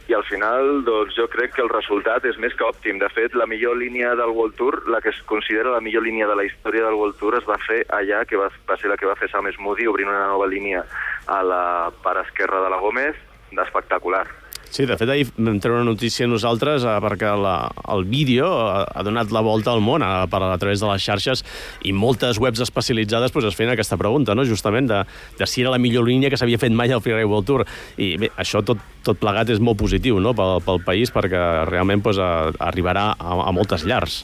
i 0.08 0.14
al 0.14 0.24
final 0.24 0.84
doncs, 0.86 1.16
jo 1.18 1.26
crec 1.34 1.56
que 1.56 1.64
el 1.64 1.72
resultat 1.72 2.28
és 2.30 2.38
més 2.38 2.54
que 2.54 2.66
òptim. 2.68 3.00
De 3.02 3.10
fet, 3.10 3.34
la 3.34 3.48
millor 3.50 3.78
línia 3.80 4.14
del 4.20 4.36
World 4.38 4.56
Tour, 4.60 4.84
la 4.94 5.02
que 5.02 5.10
es 5.10 5.22
considera 5.26 5.74
la 5.74 5.82
millor 5.82 6.06
línia 6.06 6.28
de 6.30 6.36
la 6.38 6.46
història 6.46 6.86
del 6.86 7.00
World 7.00 7.18
Tour, 7.18 7.40
es 7.40 7.50
va 7.50 7.58
fer 7.66 7.82
allà, 7.90 8.22
que 8.30 8.38
va, 8.38 8.52
va 8.70 8.78
ser 8.78 8.92
la 8.92 9.00
que 9.02 9.10
va 9.10 9.18
fer 9.18 9.32
Sam 9.34 9.50
Smoody, 9.58 9.90
obrint 9.90 10.12
una 10.14 10.28
nova 10.30 10.46
línia 10.46 10.86
a 11.26 11.42
la 11.42 11.66
part 12.04 12.22
esquerra 12.28 12.62
de 12.62 12.70
la 12.70 12.82
Gómez, 12.84 13.18
d'espectacular. 13.52 14.28
Sí, 14.70 14.86
de 14.86 14.98
fet, 15.00 15.10
ahir 15.10 15.28
vam 15.38 15.60
treure 15.64 15.80
una 15.80 15.92
notícia 15.92 16.28
nosaltres 16.28 16.84
eh, 16.84 16.96
perquè 17.04 17.32
la, 17.40 17.56
el 17.94 18.06
vídeo 18.12 18.48
ha, 18.68 18.84
ha 18.86 19.04
donat 19.08 19.32
la 19.32 19.44
volta 19.46 19.72
al 19.72 19.84
món 19.84 20.04
a, 20.04 20.12
eh, 20.24 20.30
per, 20.32 20.42
a 20.44 20.58
través 20.62 20.84
de 20.84 20.90
les 20.90 21.06
xarxes 21.06 21.46
i 21.88 21.94
moltes 21.96 22.40
webs 22.44 22.64
especialitzades 22.66 23.32
pues, 23.32 23.48
es 23.48 23.56
feien 23.56 23.72
aquesta 23.72 23.98
pregunta, 23.98 24.36
no? 24.36 24.46
justament, 24.46 24.90
de, 24.92 25.04
de 25.40 25.48
si 25.48 25.64
era 25.64 25.72
la 25.72 25.80
millor 25.82 26.08
línia 26.08 26.30
que 26.30 26.40
s'havia 26.40 26.60
fet 26.62 26.76
mai 26.76 26.92
al 26.92 27.04
Freeride 27.06 27.30
World 27.30 27.48
Tour. 27.48 27.66
I 27.98 28.16
bé, 28.20 28.32
això 28.42 28.64
tot, 28.66 28.82
tot 29.06 29.20
plegat 29.22 29.54
és 29.54 29.64
molt 29.64 29.80
positiu 29.80 30.20
no? 30.20 30.36
pel, 30.36 30.60
pel 30.66 30.84
país 30.84 31.14
perquè 31.14 31.44
realment 31.70 32.04
pues, 32.04 32.20
a, 32.20 32.52
arribarà 32.68 33.12
a, 33.16 33.40
a 33.48 33.56
moltes 33.56 33.88
llars. 33.88 34.24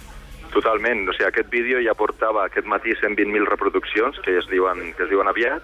Totalment. 0.52 1.08
O 1.08 1.16
sigui, 1.16 1.30
aquest 1.30 1.52
vídeo 1.52 1.80
ja 1.80 1.96
portava 1.96 2.46
aquest 2.46 2.68
matí 2.68 2.92
120.000 3.00 3.48
reproduccions, 3.48 4.20
que 4.26 4.36
es 4.42 4.48
diuen, 4.52 4.90
que 4.98 5.06
es 5.08 5.12
diuen 5.12 5.32
aviat, 5.32 5.64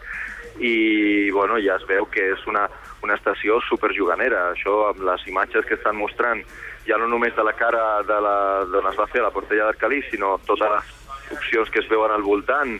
i 0.63 1.29
bueno, 1.35 1.59
ja 1.61 1.75
es 1.77 1.85
veu 1.89 2.07
que 2.09 2.31
és 2.33 2.45
una, 2.49 2.65
una 3.03 3.15
estació 3.15 3.59
superjuganera. 3.67 4.51
Això 4.53 4.87
amb 4.91 5.03
les 5.07 5.25
imatges 5.27 5.65
que 5.65 5.77
estan 5.77 5.97
mostrant, 5.97 6.43
ja 6.87 6.97
no 6.97 7.09
només 7.11 7.35
de 7.35 7.43
la 7.43 7.53
cara 7.53 8.03
de 8.07 8.19
la, 8.23 8.37
d'on 8.71 8.87
es 8.91 8.99
va 8.99 9.09
fer 9.11 9.21
la 9.21 9.33
Portella 9.35 9.67
d'Arcalí, 9.67 10.01
sinó 10.09 10.37
totes 10.47 10.71
les 10.71 10.93
opcions 11.37 11.69
que 11.69 11.83
es 11.83 11.89
veuen 11.91 12.11
al 12.11 12.23
voltant 12.23 12.77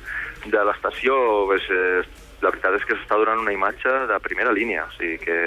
de 0.48 0.64
l'estació, 0.64 1.46
pues, 1.50 1.68
eh, 1.70 2.02
la 2.42 2.52
veritat 2.54 2.78
és 2.78 2.86
que 2.86 2.96
s'està 2.96 3.18
donant 3.18 3.42
una 3.42 3.54
imatge 3.54 3.92
de 4.08 4.18
primera 4.24 4.54
línia, 4.54 4.86
o 4.86 4.94
sigui 4.96 5.18
que 5.24 5.38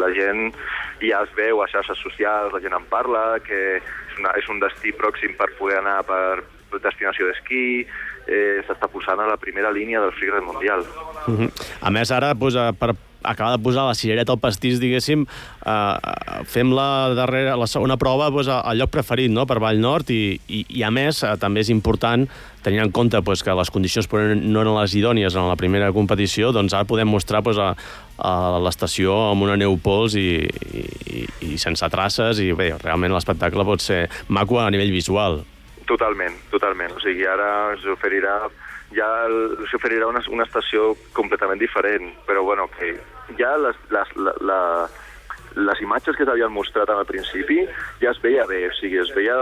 la 0.00 0.08
gent 0.16 0.54
ja 1.02 1.22
es 1.26 1.34
veu 1.36 1.60
a 1.62 1.68
xarxes 1.68 2.00
socials, 2.00 2.54
la 2.54 2.62
gent 2.64 2.74
en 2.74 2.86
parla, 2.88 3.38
que 3.44 3.58
és, 3.78 4.14
una, 4.18 4.32
és 4.40 4.48
un 4.48 4.62
destí 4.62 4.94
pròxim 4.96 5.36
per 5.38 5.50
poder 5.58 5.82
anar 5.82 6.00
per 6.08 6.40
destinació 6.80 7.28
d'esquí, 7.28 7.84
eh, 8.28 8.64
s'està 8.66 8.88
posant 8.92 9.20
a 9.20 9.28
la 9.28 9.36
primera 9.40 9.70
línia 9.72 10.00
del 10.00 10.12
freeride 10.16 10.44
mundial. 10.44 10.84
Uh 11.26 11.36
-huh. 11.38 11.50
A 11.80 11.90
més, 11.90 12.10
ara, 12.10 12.34
doncs, 12.34 12.56
eh, 12.56 12.72
per 12.78 12.94
acabar 13.22 13.56
de 13.56 13.62
posar 13.62 13.86
la 13.88 13.94
cirereta 13.94 14.32
al 14.32 14.40
pastís, 14.42 14.78
diguéssim, 14.80 15.24
eh, 15.66 16.42
fem 16.48 16.72
la, 16.74 17.14
darrera, 17.18 17.56
la 17.58 17.66
segona 17.66 17.98
prova 18.00 18.30
doncs, 18.30 18.50
al 18.52 18.78
lloc 18.78 18.92
preferit 18.94 19.32
no? 19.32 19.46
per 19.46 19.58
Vall 19.62 19.80
Nord 19.82 20.12
i, 20.14 20.38
i, 20.48 20.64
i 20.80 20.84
a 20.86 20.90
més 20.94 21.22
eh, 21.22 21.34
també 21.40 21.64
és 21.64 21.72
important 21.74 22.26
tenint 22.64 22.82
en 22.82 22.92
compte 22.92 23.20
doncs, 23.20 23.42
que 23.44 23.54
les 23.54 23.70
condicions 23.74 24.08
no 24.42 24.62
eren 24.62 24.74
les 24.78 24.94
idònies 24.98 25.36
en 25.36 25.48
la 25.48 25.56
primera 25.56 25.90
competició, 25.92 26.52
doncs 26.52 26.74
ara 26.74 26.88
podem 26.88 27.08
mostrar 27.10 27.42
doncs, 27.42 27.58
a, 27.58 27.74
a 28.18 28.58
l'estació 28.62 29.14
amb 29.32 29.46
una 29.46 29.58
neu 29.60 29.78
pols 29.82 30.16
i, 30.18 30.42
i, 30.44 31.26
i 31.52 31.58
sense 31.58 31.86
traces 31.92 32.42
i 32.42 32.52
bé, 32.52 32.72
realment 32.82 33.14
l'espectacle 33.14 33.66
pot 33.66 33.84
ser 33.84 34.06
maco 34.28 34.60
a 34.60 34.70
nivell 34.70 34.92
visual. 34.94 35.42
Totalment, 35.88 36.34
totalment. 36.52 36.92
O 36.98 37.00
sigui, 37.00 37.24
ara 37.24 37.74
s'oferirà 37.80 38.42
ja 38.96 39.08
s'oferirà 39.70 40.08
una, 40.08 40.22
una 40.32 40.46
estació 40.46 40.94
completament 41.16 41.60
diferent, 41.60 42.12
però 42.26 42.44
bueno, 42.44 42.68
que 42.72 42.94
ja 43.38 43.56
les, 43.60 43.76
les, 43.92 44.14
la, 44.16 44.34
la, 44.40 44.60
les 45.56 45.82
imatges 45.84 46.16
que 46.16 46.26
t'havien 46.28 46.52
mostrat 46.52 46.90
al 46.92 47.04
principi 47.08 47.64
ja 48.02 48.12
es 48.12 48.22
veia 48.24 48.46
bé, 48.48 48.64
o 48.68 48.76
sigui, 48.78 49.00
es 49.02 49.12
veia 49.16 49.36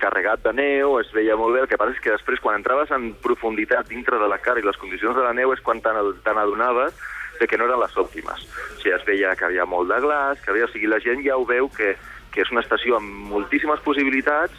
carregat 0.00 0.44
de 0.44 0.52
neu, 0.54 0.98
es 1.00 1.10
veia 1.12 1.36
molt 1.36 1.56
bé, 1.56 1.62
el 1.64 1.70
que 1.70 1.78
passa 1.80 1.96
és 1.96 2.02
que 2.04 2.14
després 2.14 2.40
quan 2.44 2.58
entraves 2.58 2.90
en 2.94 3.12
profunditat 3.24 3.88
dintre 3.88 4.20
de 4.20 4.28
la 4.30 4.40
cara 4.40 4.60
i 4.60 4.66
les 4.66 4.76
condicions 4.80 5.16
de 5.16 5.24
la 5.24 5.34
neu 5.36 5.52
és 5.54 5.64
quan 5.64 5.80
t'adonaves 5.82 6.96
de 7.38 7.46
que 7.46 7.58
no 7.58 7.68
eren 7.68 7.80
les 7.80 7.96
òptimes. 7.96 8.46
O 8.74 8.80
sigui, 8.80 8.94
es 8.96 9.04
veia 9.06 9.34
que 9.38 9.46
havia 9.46 9.66
molt 9.68 9.90
de 9.92 10.00
glaç, 10.02 10.40
que 10.42 10.52
havia... 10.52 10.66
O 10.66 10.72
sigui, 10.72 10.90
la 10.90 11.00
gent 11.02 11.22
ja 11.26 11.36
ho 11.38 11.46
veu 11.46 11.68
que, 11.70 11.94
que 12.34 12.42
és 12.42 12.50
una 12.52 12.64
estació 12.64 12.98
amb 12.98 13.30
moltíssimes 13.30 13.82
possibilitats 13.84 14.56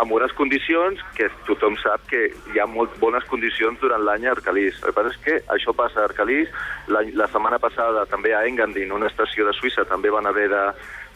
amb 0.00 0.12
unes 0.12 0.32
condicions 0.38 1.00
que 1.16 1.28
tothom 1.48 1.76
sap 1.82 2.04
que 2.10 2.26
hi 2.52 2.60
ha 2.60 2.66
molt 2.70 2.96
bones 3.02 3.24
condicions 3.30 3.80
durant 3.82 4.02
l'any 4.04 4.26
a 4.26 4.34
Arcalís. 4.34 4.80
El 4.82 4.90
que 4.90 4.96
passa 4.98 5.14
és 5.14 5.22
que 5.24 5.38
això 5.54 5.74
passa 5.76 6.02
a 6.02 6.08
Arcalís. 6.08 6.50
La, 6.88 7.04
la 7.14 7.28
setmana 7.30 7.60
passada 7.62 8.04
també 8.10 8.34
a 8.34 8.44
Engadin, 8.48 8.92
una 8.92 9.10
estació 9.10 9.46
de 9.46 9.54
Suïssa, 9.56 9.86
també 9.88 10.12
van 10.14 10.26
haver 10.30 10.50
de 10.52 10.64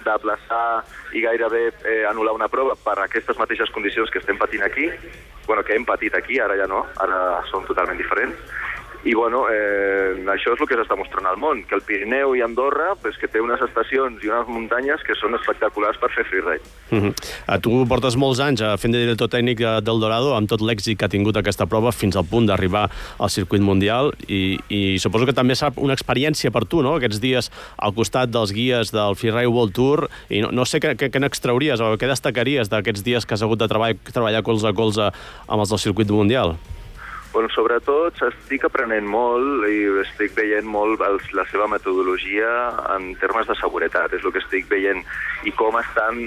d'aplaçar 0.04 0.84
i 1.16 1.22
gairebé 1.24 1.64
eh, 1.82 2.04
anul·lar 2.06 2.36
una 2.36 2.46
prova 2.48 2.76
per 2.78 2.94
aquestes 3.02 3.38
mateixes 3.40 3.72
condicions 3.74 4.12
que 4.14 4.20
estem 4.22 4.38
patint 4.38 4.62
aquí, 4.62 4.86
bueno, 5.46 5.64
que 5.66 5.74
hem 5.74 5.84
patit 5.88 6.14
aquí, 6.14 6.38
ara 6.38 6.54
ja 6.60 6.68
no, 6.70 6.84
ara 7.02 7.42
són 7.50 7.66
totalment 7.66 7.98
diferents, 7.98 8.38
i 9.04 9.14
bueno, 9.14 9.44
eh, 9.50 10.18
això 10.32 10.54
és 10.54 10.60
el 10.60 10.66
que 10.66 10.76
s'està 10.78 10.96
mostrant 10.98 11.28
al 11.30 11.38
món, 11.38 11.62
que 11.68 11.76
el 11.76 11.84
Pirineu 11.86 12.34
i 12.34 12.42
Andorra, 12.42 12.94
pues, 13.00 13.16
que 13.20 13.28
té 13.30 13.40
unes 13.40 13.60
estacions 13.62 14.24
i 14.24 14.30
unes 14.30 14.48
muntanyes 14.50 15.04
que 15.06 15.14
són 15.18 15.36
espectaculars 15.38 16.00
per 16.02 16.10
fer 16.16 16.24
freeride. 16.26 16.66
Uh 16.90 17.08
-huh. 17.08 17.60
Tu 17.62 17.86
portes 17.88 18.16
molts 18.16 18.40
anys 18.40 18.60
eh, 18.60 18.76
fent 18.76 18.92
de 18.92 18.98
director 18.98 19.28
tècnic 19.28 19.58
del 19.58 20.00
Dorado, 20.00 20.34
amb 20.34 20.48
tot 20.48 20.60
l'èxit 20.60 20.96
que 20.98 21.04
ha 21.04 21.08
tingut 21.08 21.36
aquesta 21.36 21.66
prova 21.66 21.92
fins 21.92 22.16
al 22.16 22.24
punt 22.24 22.46
d'arribar 22.46 22.90
al 23.18 23.30
circuit 23.30 23.62
mundial, 23.62 24.12
i, 24.26 24.58
i 24.68 24.98
suposo 24.98 25.26
que 25.26 25.32
també 25.32 25.54
serà 25.54 25.72
una 25.76 25.94
experiència 25.94 26.50
per 26.50 26.64
tu, 26.64 26.82
no?, 26.82 26.96
aquests 26.96 27.20
dies 27.20 27.50
al 27.76 27.94
costat 27.94 28.30
dels 28.30 28.52
guies 28.52 28.90
del 28.90 29.14
Freeride 29.14 29.46
World 29.46 29.74
Tour, 29.74 30.08
i 30.28 30.40
no, 30.40 30.50
no 30.50 30.64
sé 30.64 30.80
què, 30.80 30.96
què, 30.96 31.10
què 31.10 31.20
n'extrauries 31.20 31.80
o 31.80 31.96
què 31.96 32.06
destacaries 32.06 32.68
d'aquests 32.68 33.02
dies 33.02 33.26
que 33.26 33.34
has 33.34 33.42
hagut 33.42 33.58
de 33.58 33.68
treballar, 33.68 33.96
treballar 34.12 34.42
colze 34.42 34.66
a 34.66 34.72
colze 34.72 35.12
amb 35.46 35.60
els 35.60 35.68
del 35.68 35.78
circuit 35.78 36.10
mundial. 36.10 36.56
Bueno, 37.38 37.52
sobretot 37.54 38.16
estic 38.26 38.64
aprenent 38.66 39.06
molt 39.06 39.62
i 39.70 39.84
estic 40.00 40.32
veient 40.34 40.66
molt 40.66 41.04
els, 41.06 41.28
la 41.38 41.44
seva 41.46 41.68
metodologia 41.70 42.48
en 42.96 43.12
termes 43.20 43.46
de 43.46 43.54
seguretat, 43.60 44.16
és 44.18 44.24
el 44.26 44.34
que 44.34 44.42
estic 44.42 44.66
veient, 44.66 45.04
i 45.46 45.52
com 45.54 45.78
estan 45.78 46.18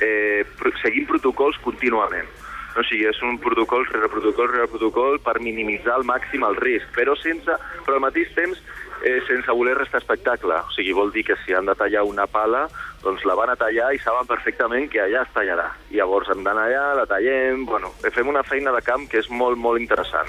eh, 0.00 0.40
seguint 0.80 1.04
protocols 1.10 1.60
contínuament. 1.60 2.32
O 2.72 2.86
sigui, 2.88 3.04
és 3.10 3.20
un 3.20 3.36
protocol 3.44 3.84
rere 3.90 4.08
protocol 4.08 4.48
rere 4.48 4.70
protocol 4.72 5.20
per 5.20 5.36
minimitzar 5.44 5.98
al 5.98 6.08
màxim 6.08 6.48
el 6.48 6.56
risc, 6.64 6.88
però, 6.96 7.18
sense, 7.20 7.60
però 7.84 7.98
al 7.98 8.06
mateix 8.06 8.32
temps 8.32 8.64
eh, 9.04 9.20
sense 9.26 9.52
voler 9.52 9.76
restar 9.78 10.00
espectacle. 10.00 10.60
O 10.66 10.74
sigui, 10.74 10.92
vol 10.96 11.12
dir 11.12 11.24
que 11.24 11.36
si 11.44 11.54
han 11.54 11.66
de 11.66 11.74
tallar 11.74 12.04
una 12.08 12.26
pala, 12.26 12.66
doncs 13.02 13.24
la 13.24 13.36
van 13.38 13.50
a 13.50 13.56
tallar 13.56 13.92
i 13.94 14.02
saben 14.02 14.28
perfectament 14.28 14.90
que 14.92 15.02
allà 15.02 15.24
es 15.24 15.34
tallarà. 15.34 15.70
I 15.90 16.00
llavors 16.00 16.30
hem 16.32 16.44
d'anar 16.44 16.68
allà, 16.68 16.84
la 17.00 17.08
tallem... 17.10 17.66
Bueno, 17.66 17.92
fem 18.12 18.28
una 18.28 18.44
feina 18.44 18.72
de 18.72 18.82
camp 18.84 19.08
que 19.10 19.20
és 19.22 19.30
molt, 19.30 19.58
molt 19.58 19.80
interessant. 19.80 20.28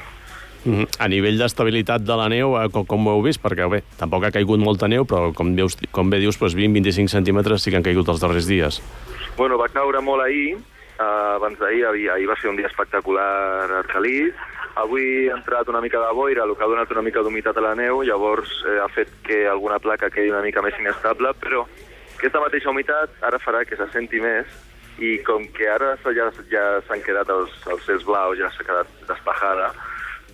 Mm 0.63 0.73
-hmm. 0.73 0.87
A 0.99 1.07
nivell 1.07 1.37
d'estabilitat 1.37 2.01
de 2.01 2.15
la 2.15 2.29
neu, 2.29 2.55
eh, 2.61 2.69
com, 2.69 2.85
com 2.85 3.07
ho 3.07 3.11
heu 3.11 3.21
vist? 3.21 3.41
Perquè 3.41 3.69
bé, 3.69 3.83
tampoc 3.97 4.23
ha 4.23 4.31
caigut 4.31 4.59
molta 4.59 4.87
neu, 4.87 5.05
però 5.05 5.33
com, 5.33 5.55
veus, 5.55 5.77
com 5.91 6.09
bé 6.09 6.19
dius, 6.19 6.37
doncs 6.37 6.55
20-25 6.55 7.07
centímetres 7.07 7.63
sí 7.63 7.71
que 7.71 7.77
han 7.77 7.83
caigut 7.83 8.07
els 8.07 8.19
darrers 8.19 8.47
dies. 8.47 8.81
Bueno, 9.37 9.57
va 9.57 9.69
caure 9.69 10.01
molt 10.01 10.21
ahir, 10.21 10.57
uh, 11.01 11.35
abans 11.35 11.59
d'ahir, 11.59 11.85
ahir, 11.89 12.09
ahir 12.13 12.29
va 12.29 12.37
ser 12.39 12.53
un 12.53 12.61
dia 12.61 12.69
espectacular 12.69 13.27
a 13.67 13.79
Arcalís, 13.81 14.37
Avui 14.75 15.27
ha 15.27 15.35
entrat 15.35 15.67
una 15.67 15.81
mica 15.81 15.99
de 15.99 16.11
boira, 16.15 16.45
el 16.45 16.55
que 16.55 16.63
ha 16.63 16.69
donat 16.71 16.91
una 16.93 17.03
mica 17.03 17.21
d'humitat 17.23 17.57
a 17.57 17.63
la 17.65 17.73
neu, 17.75 18.03
llavors 18.07 18.51
eh, 18.63 18.77
ha 18.79 18.87
fet 18.87 19.09
que 19.25 19.43
alguna 19.47 19.79
placa 19.83 20.09
quedi 20.09 20.31
una 20.31 20.43
mica 20.45 20.63
més 20.63 20.77
inestable, 20.79 21.33
però 21.43 21.65
aquesta 22.15 22.39
mateixa 22.39 22.71
humitat 22.71 23.17
ara 23.27 23.39
farà 23.43 23.65
que 23.67 23.75
se 23.75 23.89
senti 23.91 24.21
més. 24.23 24.47
I 25.01 25.17
com 25.25 25.47
que 25.55 25.65
ara 25.71 25.95
ja, 26.13 26.27
ja 26.51 26.63
s'han 26.85 27.01
quedat 27.01 27.29
els, 27.33 27.51
els 27.73 27.85
cels 27.87 28.03
blaus, 28.05 28.37
ja 28.37 28.51
s'ha 28.53 28.65
quedat 28.67 28.89
despejada, 29.07 29.71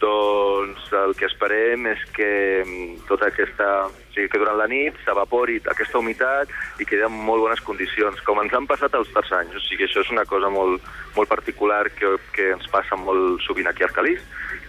doncs 0.01 0.91
el 0.95 1.13
que 1.17 1.27
esperem 1.27 1.87
és 1.91 2.03
que 2.15 2.29
mm, 2.65 3.07
tota 3.09 3.31
aquesta... 3.31 3.87
O 3.87 4.17
sigui, 4.17 4.31
que 4.33 4.39
durant 4.41 4.57
la 4.57 4.65
nit 4.65 4.95
s'evapori 5.05 5.59
aquesta 5.69 5.99
humitat 5.99 6.49
i 6.81 6.87
quedi 6.89 7.03
en 7.05 7.13
molt 7.13 7.43
bones 7.43 7.59
condicions, 7.61 8.17
com 8.25 8.39
ens 8.41 8.55
han 8.57 8.65
passat 8.65 8.95
els 8.97 9.11
terç 9.13 9.29
anys. 9.37 9.53
O 9.53 9.61
sigui, 9.61 9.85
això 9.85 10.01
és 10.01 10.09
una 10.09 10.23
cosa 10.25 10.49
molt, 10.49 10.81
molt 11.13 11.29
particular 11.29 11.83
que, 11.93 12.15
que 12.33 12.47
ens 12.55 12.65
passa 12.73 12.97
molt 12.97 13.43
sovint 13.45 13.69
aquí 13.69 13.85
a 13.85 13.91
Arcalís, 13.91 14.23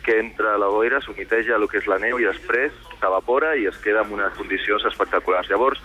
que 0.05 0.19
entra 0.21 0.59
la 0.61 0.69
boira, 0.69 1.01
s'humiteja 1.01 1.57
el 1.57 1.65
que 1.69 1.81
és 1.81 1.89
la 1.89 1.97
neu 2.03 2.21
i 2.21 2.29
després 2.29 2.77
s'evapora 2.99 3.55
i 3.57 3.65
es 3.71 3.81
queda 3.81 4.05
en 4.05 4.13
unes 4.19 4.37
condicions 4.37 4.85
espectaculars. 4.93 5.49
Llavors, 5.49 5.81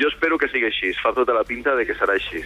jo 0.00 0.08
espero 0.08 0.40
que 0.40 0.48
sigui 0.52 0.70
així, 0.70 0.96
fa 1.02 1.12
tota 1.16 1.36
la 1.36 1.44
pinta 1.44 1.76
de 1.76 1.84
que 1.84 1.96
serà 2.00 2.16
així. 2.16 2.44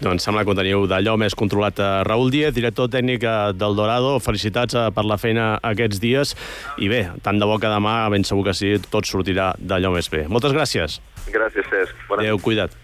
Doncs 0.00 0.26
sembla 0.26 0.44
que 0.44 0.52
ho 0.52 0.56
teniu 0.56 0.84
d'allò 0.90 1.16
més 1.20 1.34
controlat. 1.38 1.80
Eh, 1.80 2.02
Raül 2.08 2.30
Díez, 2.34 2.52
director 2.56 2.90
tècnic 2.92 3.24
eh, 3.24 3.34
del 3.56 3.76
Dorado, 3.78 4.16
felicitats 4.20 4.76
eh, 4.76 4.88
per 4.92 5.06
la 5.08 5.16
feina 5.20 5.54
aquests 5.64 6.00
dies 6.02 6.34
i 6.82 6.90
bé, 6.92 7.06
tant 7.24 7.40
de 7.40 7.48
bo 7.48 7.56
que 7.62 7.70
demà, 7.72 7.98
ben 8.12 8.26
segur 8.28 8.44
que 8.50 8.56
sí, 8.56 8.76
tot 8.92 9.08
sortirà 9.08 9.54
d'allò 9.58 9.94
més 9.96 10.10
bé. 10.12 10.26
Moltes 10.28 10.52
gràcies. 10.56 11.00
Gràcies, 11.32 11.68
Cesc. 11.72 12.08
Bona 12.10 12.26
Adéu, 12.26 12.40
cuida't. 12.44 12.76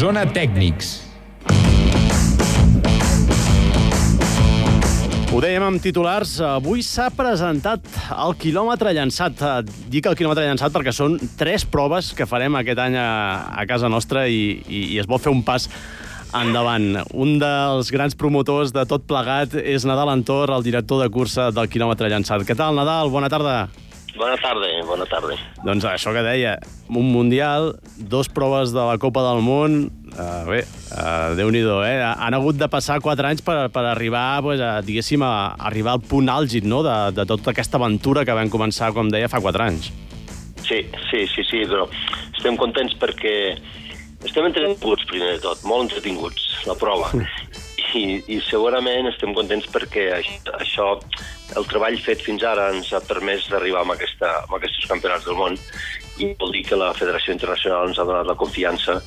Zona 0.00 0.24
Tècnics. 0.28 1.09
Ho 5.30 5.38
dèiem 5.38 5.62
amb 5.62 5.78
titulars, 5.78 6.32
avui 6.42 6.80
s'ha 6.82 7.04
presentat 7.14 7.84
el 8.10 8.32
quilòmetre 8.34 8.90
llançat. 8.96 9.38
Dic 9.86 10.08
el 10.10 10.16
quilòmetre 10.18 10.42
llançat 10.42 10.74
perquè 10.74 10.90
són 10.90 11.14
tres 11.38 11.62
proves 11.62 12.08
que 12.18 12.26
farem 12.26 12.56
aquest 12.58 12.80
any 12.82 12.96
a, 12.98 13.10
a 13.54 13.62
casa 13.70 13.86
nostra 13.86 14.24
i, 14.26 14.56
i, 14.66 14.80
i 14.96 14.98
es 14.98 15.06
vol 15.06 15.22
fer 15.22 15.30
un 15.30 15.44
pas 15.46 15.68
endavant. 16.34 17.04
Un 17.14 17.38
dels 17.38 17.92
grans 17.94 18.18
promotors 18.18 18.74
de 18.74 18.82
tot 18.90 19.06
plegat 19.06 19.54
és 19.62 19.86
Nadal 19.86 20.10
Antor, 20.16 20.50
el 20.56 20.66
director 20.66 20.98
de 21.04 21.06
cursa 21.14 21.52
del 21.54 21.70
quilòmetre 21.70 22.10
llançat. 22.10 22.42
Què 22.42 22.58
tal, 22.58 22.74
Nadal? 22.74 23.14
Bona 23.14 23.30
tarda. 23.30 23.60
Bona 23.70 23.70
tarda, 23.70 23.89
bona 24.88 25.06
tarda. 25.08 25.36
Doncs 25.64 25.86
això 25.88 26.12
que 26.14 26.22
deia, 26.24 26.56
un 26.88 27.10
Mundial, 27.12 27.74
dos 27.96 28.28
proves 28.28 28.74
de 28.74 28.82
la 28.82 28.98
Copa 28.98 29.22
del 29.24 29.42
Món, 29.46 29.78
uh, 30.12 30.42
bé, 30.48 30.62
uh, 30.90 31.34
Déu-n'hi-do, 31.38 31.80
eh? 31.86 31.98
Han 32.02 32.36
hagut 32.38 32.58
de 32.60 32.68
passar 32.72 33.00
quatre 33.04 33.28
anys 33.30 33.44
per, 33.46 33.68
per 33.74 33.84
arribar, 33.90 34.42
pues, 34.46 34.60
a, 34.60 34.80
diguéssim, 34.86 35.22
a, 35.22 35.54
a 35.54 35.68
arribar 35.70 35.96
al 35.96 36.04
punt 36.04 36.30
àlgid 36.32 36.66
no? 36.68 36.82
de, 36.86 36.96
de 37.16 37.26
tota 37.28 37.54
aquesta 37.54 37.78
aventura 37.80 38.24
que 38.26 38.36
vam 38.36 38.50
començar, 38.52 38.92
com 38.96 39.10
deia, 39.12 39.30
fa 39.30 39.42
quatre 39.42 39.68
anys. 39.70 39.92
Sí, 40.66 40.84
sí, 41.10 41.24
sí, 41.30 41.46
sí, 41.46 41.64
però 41.66 41.86
estem 42.36 42.58
contents 42.60 42.94
perquè 43.00 43.34
estem 44.26 44.46
entretinguts, 44.46 45.06
primer 45.08 45.36
de 45.36 45.42
tot, 45.44 45.62
molt 45.64 45.88
entretinguts, 45.88 46.50
la 46.68 46.76
prova. 46.78 47.10
I, 47.90 48.20
i 48.30 48.36
segurament 48.46 49.08
estem 49.10 49.32
contents 49.34 49.66
perquè 49.72 50.04
això, 50.14 50.92
el 51.56 51.66
treball 51.70 51.98
fet 52.04 52.22
fins 52.22 52.44
ara 52.46 52.68
ens 52.74 52.92
ha 52.92 53.00
permès 53.04 53.48
d'arribar 53.50 53.82
a, 53.82 53.94
aquesta, 53.96 54.30
a 54.44 54.56
aquests 54.58 54.86
campionats 54.90 55.26
del 55.26 55.38
món 55.38 55.58
i 56.20 56.30
vol 56.38 56.52
dir 56.52 56.64
que 56.68 56.78
la 56.78 56.92
Federació 56.96 57.34
Internacional 57.34 57.88
ens 57.88 57.98
ha 57.98 58.06
donat 58.06 58.28
la 58.28 58.38
confiança 58.38 58.98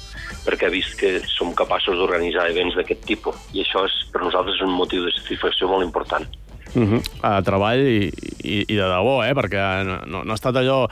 perquè 0.43 0.67
ha 0.67 0.73
vist 0.73 0.97
que 0.99 1.15
som 1.29 1.53
capaços 1.56 1.97
d'organitzar 1.99 2.49
events 2.51 2.77
d'aquest 2.79 3.06
tipus 3.08 3.38
i 3.53 3.63
això 3.63 3.86
és 3.88 3.97
per 4.12 4.23
nosaltres 4.25 4.62
un 4.65 4.73
motiu 4.75 5.06
de 5.06 5.13
satisfacció 5.15 5.69
molt 5.69 5.86
important. 5.86 6.27
Uh 6.73 6.89
-huh. 6.89 7.01
uh, 7.21 7.41
treball 7.45 7.79
i, 7.86 8.10
i, 8.41 8.65
i 8.67 8.75
de 8.75 8.88
debò, 8.88 9.21
eh? 9.23 9.34
perquè 9.34 9.84
no, 9.86 10.23
no, 10.23 10.32
ha 10.32 10.36
estat 10.36 10.56
allò 10.56 10.88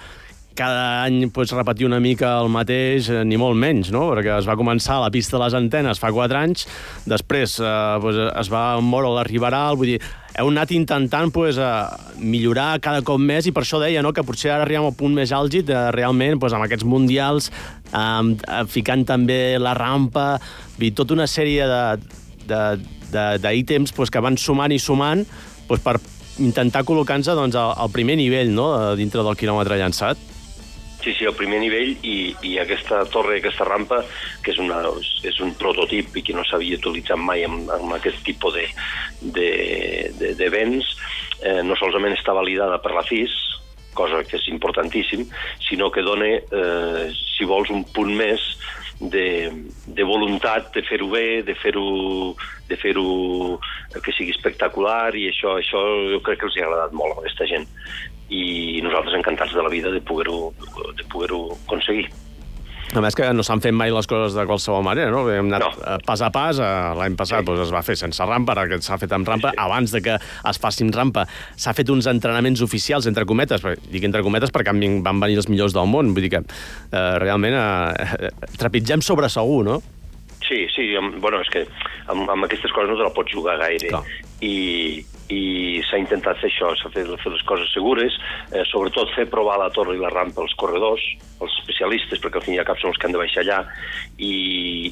cada 0.53 1.03
any 1.03 1.31
pues, 1.31 1.51
repetir 1.51 1.85
una 1.87 1.99
mica 1.99 2.39
el 2.41 2.49
mateix, 2.49 3.09
eh, 3.09 3.23
ni 3.25 3.37
molt 3.37 3.57
menys, 3.57 3.91
no? 3.91 4.11
perquè 4.11 4.37
es 4.37 4.47
va 4.47 4.57
començar 4.59 4.97
a 4.97 5.05
la 5.05 5.11
pista 5.11 5.37
de 5.37 5.43
les 5.43 5.53
antenes 5.53 5.99
fa 5.99 6.11
4 6.11 6.37
anys, 6.37 6.67
després 7.05 7.59
eh, 7.59 7.97
pues, 8.01 8.15
es 8.15 8.51
va 8.51 8.79
moure 8.81 9.13
l'arribarà, 9.15 9.73
vull 9.73 9.93
dir, 9.95 10.01
heu 10.39 10.49
anat 10.51 10.71
intentant 10.75 11.31
pues, 11.33 11.57
a 11.59 11.97
millorar 12.19 12.79
cada 12.83 13.01
cop 13.05 13.19
més 13.19 13.47
i 13.47 13.53
per 13.55 13.63
això 13.65 13.81
deia 13.81 14.03
no, 14.03 14.13
que 14.15 14.23
potser 14.25 14.53
ara 14.53 14.65
arribem 14.65 14.87
al 14.87 14.95
punt 14.97 15.13
més 15.17 15.33
àlgid 15.35 15.67
de, 15.67 15.79
realment 15.95 16.39
pues, 16.39 16.55
amb 16.55 16.65
aquests 16.65 16.87
mundials, 16.87 17.51
eh, 17.91 18.63
ficant 18.71 19.05
també 19.07 19.57
la 19.59 19.75
rampa, 19.77 20.39
dir, 20.79 20.93
tota 20.97 21.17
una 21.17 21.27
sèrie 21.27 21.67
d'ítems 22.47 23.95
pues, 23.97 24.09
que 24.13 24.23
van 24.23 24.39
sumant 24.39 24.71
i 24.71 24.79
sumant 24.79 25.25
pues, 25.67 25.83
per 25.83 25.97
intentar 26.41 26.85
col·locar-nos 26.87 27.35
doncs, 27.35 27.57
al, 27.59 27.75
al 27.77 27.91
primer 27.93 28.17
nivell 28.19 28.53
no, 28.55 28.71
dintre 28.99 29.25
del 29.27 29.37
quilòmetre 29.39 29.77
llançat. 29.81 30.30
Sí, 31.01 31.15
sí, 31.17 31.25
el 31.25 31.33
primer 31.33 31.57
nivell 31.63 31.95
i, 32.05 32.17
i 32.45 32.57
aquesta 32.61 33.01
torre, 33.09 33.39
aquesta 33.39 33.65
rampa, 33.65 34.03
que 34.45 34.53
és, 34.53 34.59
una, 34.61 34.83
és 35.25 35.39
un 35.41 35.55
prototip 35.57 36.19
i 36.19 36.21
que 36.27 36.35
no 36.37 36.45
s'havia 36.45 36.77
utilitzat 36.77 37.17
mai 37.17 37.41
amb, 37.47 37.71
amb 37.73 37.95
aquest 37.97 38.21
tipus 38.27 38.53
de, 38.53 38.67
de, 39.37 39.49
de, 40.19 40.35
de 40.37 40.49
vents, 40.53 40.91
eh, 41.41 41.61
no 41.65 41.77
solament 41.79 42.13
està 42.13 42.35
validada 42.37 42.77
per 42.83 42.93
la 42.93 43.05
FIS, 43.07 43.33
cosa 43.97 44.21
que 44.23 44.37
és 44.37 44.45
importantíssim, 44.53 45.25
sinó 45.65 45.89
que 45.91 46.05
dona, 46.05 46.29
eh, 46.37 47.09
si 47.33 47.49
vols, 47.49 47.73
un 47.73 47.83
punt 47.95 48.13
més 48.15 48.45
de, 49.01 49.49
de 49.87 50.03
voluntat 50.05 50.69
de 50.75 50.83
fer-ho 50.85 51.09
bé, 51.09 51.41
de 51.41 51.55
fer-ho 51.57 52.35
de 52.69 52.77
fer 52.77 52.93
que 54.05 54.13
sigui 54.15 54.31
espectacular 54.35 55.15
i 55.17 55.25
això, 55.31 55.57
això 55.57 55.81
jo 56.13 56.21
crec 56.23 56.39
que 56.39 56.47
els 56.47 56.59
ha 56.59 56.67
agradat 56.67 56.93
molt 56.95 57.17
a 57.17 57.23
aquesta 57.23 57.49
gent 57.49 57.65
i 58.31 58.81
nosaltres 58.83 59.19
encantats 59.19 59.53
de 59.53 59.63
la 59.63 59.71
vida 59.71 59.91
de 59.91 60.01
poder-ho 60.01 60.51
de 60.97 61.07
poder 61.11 61.31
aconseguir. 61.35 62.09
A 62.91 62.99
més 62.99 63.15
que 63.15 63.27
no 63.31 63.43
s'han 63.45 63.61
fet 63.63 63.71
mai 63.75 63.91
les 63.93 64.07
coses 64.09 64.33
de 64.35 64.43
qualsevol 64.47 64.83
manera, 64.83 65.11
no? 65.13 65.21
Hem 65.31 65.47
anat 65.47 65.77
no. 65.79 65.99
pas 66.03 66.23
a 66.25 66.27
pas, 66.33 66.57
l'any 66.99 67.15
passat 67.19 67.39
sí. 67.39 67.47
doncs, 67.47 67.61
es 67.63 67.71
va 67.71 67.83
fer 67.87 67.95
sense 67.99 68.25
rampa, 68.27 68.51
ara 68.51 68.65
que 68.67 68.81
s'ha 68.83 68.97
fet 68.99 69.13
amb 69.15 69.27
rampa, 69.27 69.53
sí, 69.53 69.55
sí. 69.55 69.63
abans 69.63 69.95
de 69.95 70.01
que 70.03 70.17
es 70.51 70.59
faci 70.59 70.83
amb 70.83 70.97
rampa 70.97 71.23
s'ha 71.55 71.71
fet 71.77 71.91
uns 71.93 72.09
entrenaments 72.11 72.63
oficials, 72.65 73.07
entre 73.07 73.23
cometes, 73.29 73.63
dic 73.93 74.07
entre 74.07 74.23
cometes 74.27 74.51
perquè 74.51 74.75
van 74.75 75.23
venir 75.23 75.39
els 75.39 75.47
millors 75.47 75.75
del 75.77 75.87
món, 75.87 76.11
vull 76.11 76.27
dir 76.27 76.33
que 76.35 76.43
eh, 76.43 77.15
realment 77.23 77.55
eh, 77.55 78.33
trepitgem 78.59 79.03
sobre 79.05 79.31
segur, 79.31 79.63
no? 79.69 79.79
Sí, 80.43 80.65
sí, 80.75 80.89
bueno, 81.23 81.39
és 81.39 81.49
que 81.53 81.63
amb, 82.11 82.27
amb 82.27 82.43
aquestes 82.43 82.73
coses 82.75 82.91
no 82.91 82.99
te 82.99 83.07
la 83.07 83.15
pots 83.15 83.31
jugar 83.31 83.55
gaire. 83.61 83.87
Clar. 83.87 84.03
I, 84.43 84.51
i 85.31 85.81
s'ha 85.87 85.99
intentat 86.01 86.39
fer 86.41 86.49
això, 86.49 86.71
s'ha 86.75 86.91
fet 86.93 87.09
fer 87.23 87.31
les 87.31 87.43
coses 87.47 87.71
segures, 87.73 88.17
eh, 88.51 88.63
sobretot 88.71 89.13
fer 89.15 89.27
provar 89.31 89.57
la 89.61 89.69
torre 89.75 89.95
i 89.95 90.01
la 90.01 90.11
rampa 90.11 90.43
als 90.43 90.55
corredors, 90.59 91.03
als 91.39 91.55
especialistes, 91.61 92.19
perquè 92.19 92.41
al 92.41 92.45
fin 92.47 92.57
i 92.57 92.61
al 92.61 92.67
cap 92.67 92.79
són 92.81 92.91
els 92.91 92.99
que 92.99 93.07
han 93.07 93.15
de 93.15 93.21
baixar 93.21 93.45
allà, 93.45 93.61
i, 94.17 94.33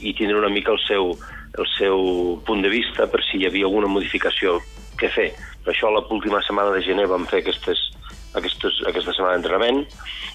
i 0.10 0.16
tindre 0.18 0.40
una 0.40 0.54
mica 0.54 0.72
el 0.76 0.82
seu, 0.86 1.14
el 1.58 1.70
seu 1.76 2.40
punt 2.48 2.64
de 2.64 2.72
vista 2.72 3.10
per 3.12 3.24
si 3.28 3.40
hi 3.40 3.50
havia 3.50 3.68
alguna 3.68 3.92
modificació 3.92 4.60
que 5.00 5.12
fer. 5.12 5.32
Per 5.64 5.74
això 5.74 5.92
l'última 5.92 6.42
setmana 6.46 6.72
de 6.76 6.84
gener 6.86 7.08
vam 7.12 7.28
fer 7.30 7.44
aquestes, 7.44 7.82
aquestes, 8.40 8.80
aquesta 8.88 9.16
setmana 9.16 9.36
d'entrenament, 9.36 9.84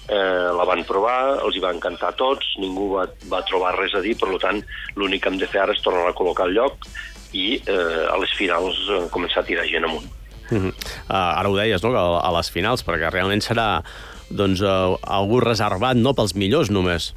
eh, 0.05 0.49
la 0.59 0.67
van 0.69 0.85
provar, 0.85 1.41
els 1.41 1.57
hi 1.57 1.63
va 1.63 1.73
encantar 1.73 2.13
tots, 2.19 2.53
ningú 2.61 2.91
va, 2.93 3.07
va 3.31 3.43
trobar 3.49 3.75
res 3.79 3.97
a 3.97 4.03
dir, 4.05 4.15
per 4.21 4.29
tant, 4.43 4.61
l'únic 4.95 5.23
que 5.23 5.33
hem 5.33 5.41
de 5.41 5.49
fer 5.49 5.63
ara 5.63 5.73
és 5.73 5.83
tornar 5.85 6.07
a 6.11 6.17
col·locar 6.17 6.49
el 6.49 6.57
lloc 6.59 6.89
i 7.35 7.45
eh, 7.59 8.05
a 8.07 8.17
les 8.21 8.33
finals 8.39 8.79
eh, 8.87 9.03
començar 9.13 9.43
a 9.43 9.47
tirar 9.47 9.67
gent 9.67 9.87
amunt. 9.87 10.07
Uh 10.45 10.57
-huh. 10.57 10.73
uh, 11.09 11.39
ara 11.39 11.49
ho 11.49 11.55
deies, 11.57 11.83
no?, 11.83 11.91
a, 11.97 12.19
a 12.21 12.31
les 12.37 12.51
finals, 12.51 12.85
perquè 12.85 13.09
realment 13.11 13.41
serà 13.41 13.81
doncs, 14.29 14.61
uh, 14.61 14.97
algú 15.01 15.39
reservat, 15.39 15.97
no 15.97 16.13
pels 16.13 16.35
millors 16.35 16.69
només. 16.69 17.13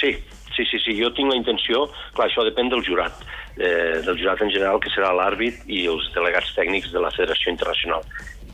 Sí, 0.00 0.16
sí, 0.56 0.64
sí, 0.64 0.78
sí, 0.84 0.96
jo 1.02 1.10
tinc 1.12 1.30
la 1.30 1.36
intenció, 1.36 1.88
clar, 2.14 2.28
això 2.28 2.44
depèn 2.44 2.70
del 2.70 2.84
jurat, 2.84 3.12
eh, 3.56 4.00
del 4.04 4.18
jurat 4.18 4.40
en 4.40 4.50
general, 4.50 4.80
que 4.80 4.92
serà 4.94 5.12
l'àrbit 5.12 5.54
i 5.66 5.86
els 5.86 6.10
delegats 6.14 6.54
tècnics 6.56 6.92
de 6.92 7.00
la 7.00 7.10
Federació 7.10 7.52
Internacional, 7.52 8.02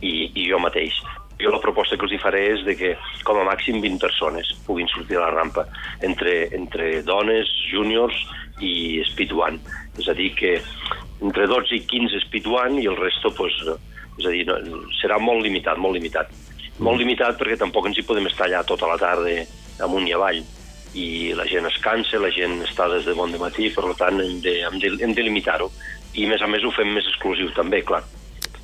i, 0.01 0.31
i 0.35 0.49
jo 0.51 0.59
mateix. 0.59 0.99
Jo 1.41 1.51
la 1.53 1.61
proposta 1.61 1.97
que 1.97 2.07
els 2.07 2.15
hi 2.17 2.21
faré 2.21 2.43
és 2.55 2.65
de 2.65 2.75
que 2.79 2.95
com 3.25 3.39
a 3.41 3.45
màxim 3.45 3.83
20 3.83 4.01
persones 4.01 4.55
puguin 4.67 4.89
sortir 4.89 5.19
a 5.19 5.27
la 5.27 5.35
rampa, 5.35 5.67
entre, 6.07 6.47
entre 6.57 7.03
dones, 7.05 7.51
júniors 7.71 8.17
i 8.65 9.03
speed 9.11 9.35
one. 9.37 9.61
És 9.99 10.09
a 10.09 10.15
dir, 10.17 10.33
que 10.37 10.57
entre 11.25 11.47
12 11.49 11.77
i 11.77 11.85
15 11.89 12.25
speed 12.27 12.49
one 12.51 12.83
i 12.83 12.89
el 12.91 12.99
resto, 12.99 13.33
pues, 13.37 13.57
és 14.19 14.27
a 14.27 14.33
dir, 14.33 14.45
no, 14.49 14.59
serà 15.01 15.21
molt 15.23 15.45
limitat, 15.45 15.81
molt 15.81 15.97
limitat. 15.97 16.33
Molt 16.79 17.01
limitat 17.01 17.39
perquè 17.41 17.57
tampoc 17.57 17.89
ens 17.89 17.99
hi 17.99 18.05
podem 18.05 18.29
estar 18.29 18.47
allà 18.47 18.61
tota 18.69 18.89
la 18.91 18.99
tarda 19.01 19.33
amunt 19.85 20.09
i 20.09 20.13
avall 20.17 20.43
i 20.97 21.33
la 21.37 21.45
gent 21.49 21.69
es 21.69 21.77
cansa, 21.85 22.21
la 22.21 22.31
gent 22.33 22.61
està 22.65 22.87
des 22.89 23.05
de 23.05 23.15
bon 23.17 23.33
matí, 23.41 23.69
per 23.73 23.85
tant 24.01 24.21
hem 24.21 24.41
de, 24.45 24.59
hem 24.65 24.79
de, 24.81 24.93
hem 25.05 25.13
de 25.17 25.25
limitar-ho. 25.25 25.71
I 26.17 26.25
a 26.25 26.31
més 26.33 26.43
a 26.43 26.49
més 26.49 26.65
ho 26.65 26.73
fem 26.73 26.93
més 26.97 27.09
exclusiu 27.11 27.51
també, 27.57 27.83
clar. 27.85 28.03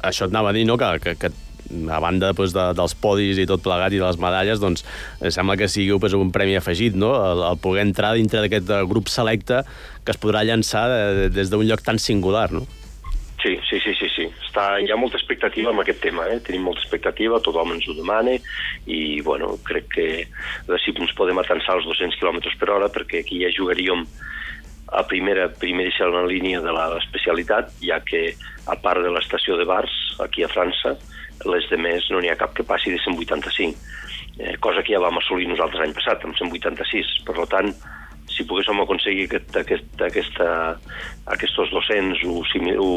Això 0.03 0.27
et 0.27 0.33
anava 0.33 0.51
a 0.53 0.57
dir, 0.57 0.64
no?, 0.68 0.79
que, 0.81 0.88
que, 1.05 1.14
que 1.21 1.33
a 1.70 2.01
banda 2.03 2.33
doncs, 2.33 2.55
de, 2.57 2.66
dels 2.77 2.94
podis 2.98 3.40
i 3.40 3.46
tot 3.48 3.62
plegat 3.64 3.94
i 3.94 4.01
de 4.01 4.07
les 4.07 4.20
medalles, 4.20 4.61
doncs 4.62 4.85
sembla 5.35 5.57
que 5.61 5.70
sigui 5.70 5.94
doncs, 5.94 6.18
un 6.18 6.33
premi 6.35 6.57
afegit, 6.59 6.98
no? 6.98 7.14
El, 7.16 7.46
el 7.53 7.59
poder 7.62 7.87
entrar 7.87 8.14
dintre 8.18 8.44
d'aquest 8.44 8.70
eh, 8.70 8.85
grup 8.88 9.11
selecte 9.12 9.62
que 10.05 10.14
es 10.14 10.20
podrà 10.20 10.42
llançar 10.46 10.87
de, 10.90 11.29
des 11.33 11.51
d'un 11.53 11.64
lloc 11.66 11.85
tan 11.87 12.01
singular, 12.03 12.51
no? 12.53 12.66
Sí, 13.42 13.57
sí, 13.66 13.81
sí, 13.83 13.90
sí, 13.98 14.07
sí. 14.14 14.29
Està, 14.46 14.79
hi 14.79 14.92
ha 14.94 14.98
molta 14.98 15.18
expectativa 15.18 15.72
amb 15.72 15.83
aquest 15.83 15.98
tema, 16.05 16.29
eh? 16.31 16.38
tenim 16.46 16.62
molta 16.68 16.83
expectativa, 16.85 17.40
tothom 17.42 17.72
ens 17.75 17.88
ho 17.90 17.96
demana 17.98 18.37
i, 18.87 19.18
bueno, 19.27 19.57
crec 19.66 19.88
que 19.96 20.07
si 20.85 20.94
ens 20.94 21.14
podem 21.18 21.40
atansar 21.42 21.81
els 21.81 21.88
200 21.90 22.20
km 22.20 22.38
per 22.61 22.70
hora 22.70 22.90
perquè 22.92 23.25
aquí 23.25 23.40
ja 23.42 23.51
jugaríem 23.51 24.07
a 24.92 25.03
primera, 25.09 25.48
primeríssima 25.59 26.22
línia 26.29 26.61
de 26.62 26.70
l'especialitat, 26.77 27.72
ja 27.83 27.98
que 28.05 28.37
a 28.68 28.77
part 28.79 29.03
de 29.03 29.11
l'estació 29.11 29.57
de 29.59 29.66
Bars, 29.66 29.94
aquí 30.22 30.44
a 30.44 30.53
França, 30.53 30.94
les 31.49 31.69
de 31.71 31.79
més 31.81 32.07
no 32.11 32.21
n'hi 32.21 32.31
ha 32.33 32.39
cap 32.41 32.55
que 32.57 32.67
passi 32.67 32.93
de 32.93 33.01
185, 33.03 33.79
eh, 34.39 34.55
cosa 34.61 34.83
que 34.83 34.95
ja 34.95 35.03
vam 35.03 35.19
assolir 35.21 35.49
nosaltres 35.51 35.83
l'any 35.83 35.97
passat, 35.97 36.25
amb 36.25 36.39
186. 36.39 37.19
Per 37.27 37.47
tant, 37.53 37.73
si 38.33 38.47
poguéssim 38.49 38.81
aconseguir 38.83 39.27
aquest, 39.29 39.57
aquest, 39.61 39.93
aquesta, 40.09 40.49
aquests 41.35 41.75
200 41.75 42.25
o, 42.31 42.39
o 42.85 42.89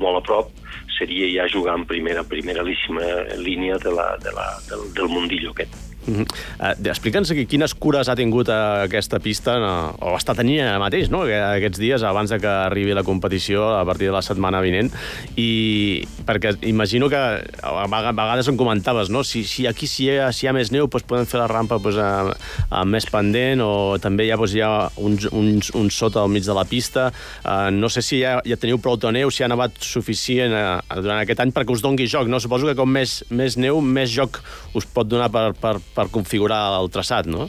molt 0.00 0.20
a 0.20 0.24
prop, 0.28 0.54
seria 0.98 1.28
ja 1.32 1.50
jugar 1.52 1.76
en 1.80 1.86
primera, 1.88 2.24
primera 2.24 2.64
línia 2.64 3.78
de 3.82 3.92
la, 3.92 4.12
de 4.22 4.32
la, 4.36 4.48
del, 4.70 4.88
del 4.96 5.12
mundillo 5.12 5.52
aquest. 5.52 5.85
Uh, 6.06 6.72
Explica'ns 6.86 7.32
aquí 7.34 7.46
quines 7.50 7.74
cures 7.74 8.08
ha 8.08 8.16
tingut 8.18 8.50
uh, 8.52 8.84
aquesta 8.86 9.20
pista, 9.22 9.56
no, 9.62 9.72
o 10.00 10.14
està 10.16 10.36
tenint 10.38 10.62
ara 10.64 10.82
mateix, 10.82 11.10
no? 11.12 11.24
aquests 11.26 11.80
dies, 11.82 12.04
abans 12.06 12.30
de 12.32 12.38
que 12.42 12.50
arribi 12.50 12.94
la 12.96 13.04
competició 13.06 13.72
a 13.76 13.84
partir 13.88 14.10
de 14.10 14.14
la 14.14 14.22
setmana 14.24 14.62
vinent, 14.64 14.92
i 15.36 16.06
perquè 16.26 16.56
imagino 16.68 17.10
que 17.12 17.18
a 17.18 17.86
vegades 17.90 18.48
em 18.48 18.58
comentaves, 18.58 19.10
no? 19.10 19.24
si, 19.24 19.44
si 19.44 19.66
aquí 19.66 19.86
si 19.90 20.06
hi, 20.06 20.18
ha, 20.18 20.30
si 20.32 20.46
hi 20.46 20.50
ha 20.50 20.54
més 20.56 20.72
neu, 20.74 20.86
doncs 20.90 21.06
podem 21.08 21.26
fer 21.28 21.40
la 21.42 21.48
rampa 21.50 21.80
doncs, 21.82 21.98
a, 22.00 22.36
a 22.70 22.84
més 22.88 23.08
pendent, 23.10 23.62
o 23.64 23.96
també 24.02 24.28
ja, 24.28 24.38
doncs, 24.38 24.54
hi 24.56 24.62
ha 24.64 24.72
uns, 25.02 25.28
uns, 25.32 25.72
uns 25.76 25.98
sota 25.98 26.22
al 26.22 26.32
mig 26.32 26.46
de 26.46 26.54
la 26.56 26.66
pista. 26.68 27.08
Uh, 27.42 27.68
no 27.74 27.90
sé 27.92 28.02
si 28.04 28.20
ja, 28.22 28.38
ja 28.46 28.58
teniu 28.60 28.80
prou 28.82 28.98
de 29.00 29.12
neu, 29.14 29.32
si 29.32 29.44
ha 29.44 29.50
nevat 29.50 29.78
suficient 29.82 30.54
uh, 30.54 30.78
durant 30.94 31.20
aquest 31.20 31.42
any 31.42 31.54
perquè 31.56 31.74
us 31.74 31.84
dongui 31.84 32.08
joc. 32.10 32.30
No? 32.30 32.40
Suposo 32.42 32.68
que 32.68 32.76
com 32.78 32.90
més, 32.90 33.18
més 33.30 33.58
neu, 33.60 33.80
més 33.80 34.12
joc 34.12 34.40
us 34.76 34.86
pot 34.86 35.08
donar 35.08 35.30
per, 35.32 35.48
per, 35.58 35.76
per 35.96 36.10
configurar 36.12 36.62
el 36.80 36.90
traçat, 36.92 37.28
no? 37.30 37.48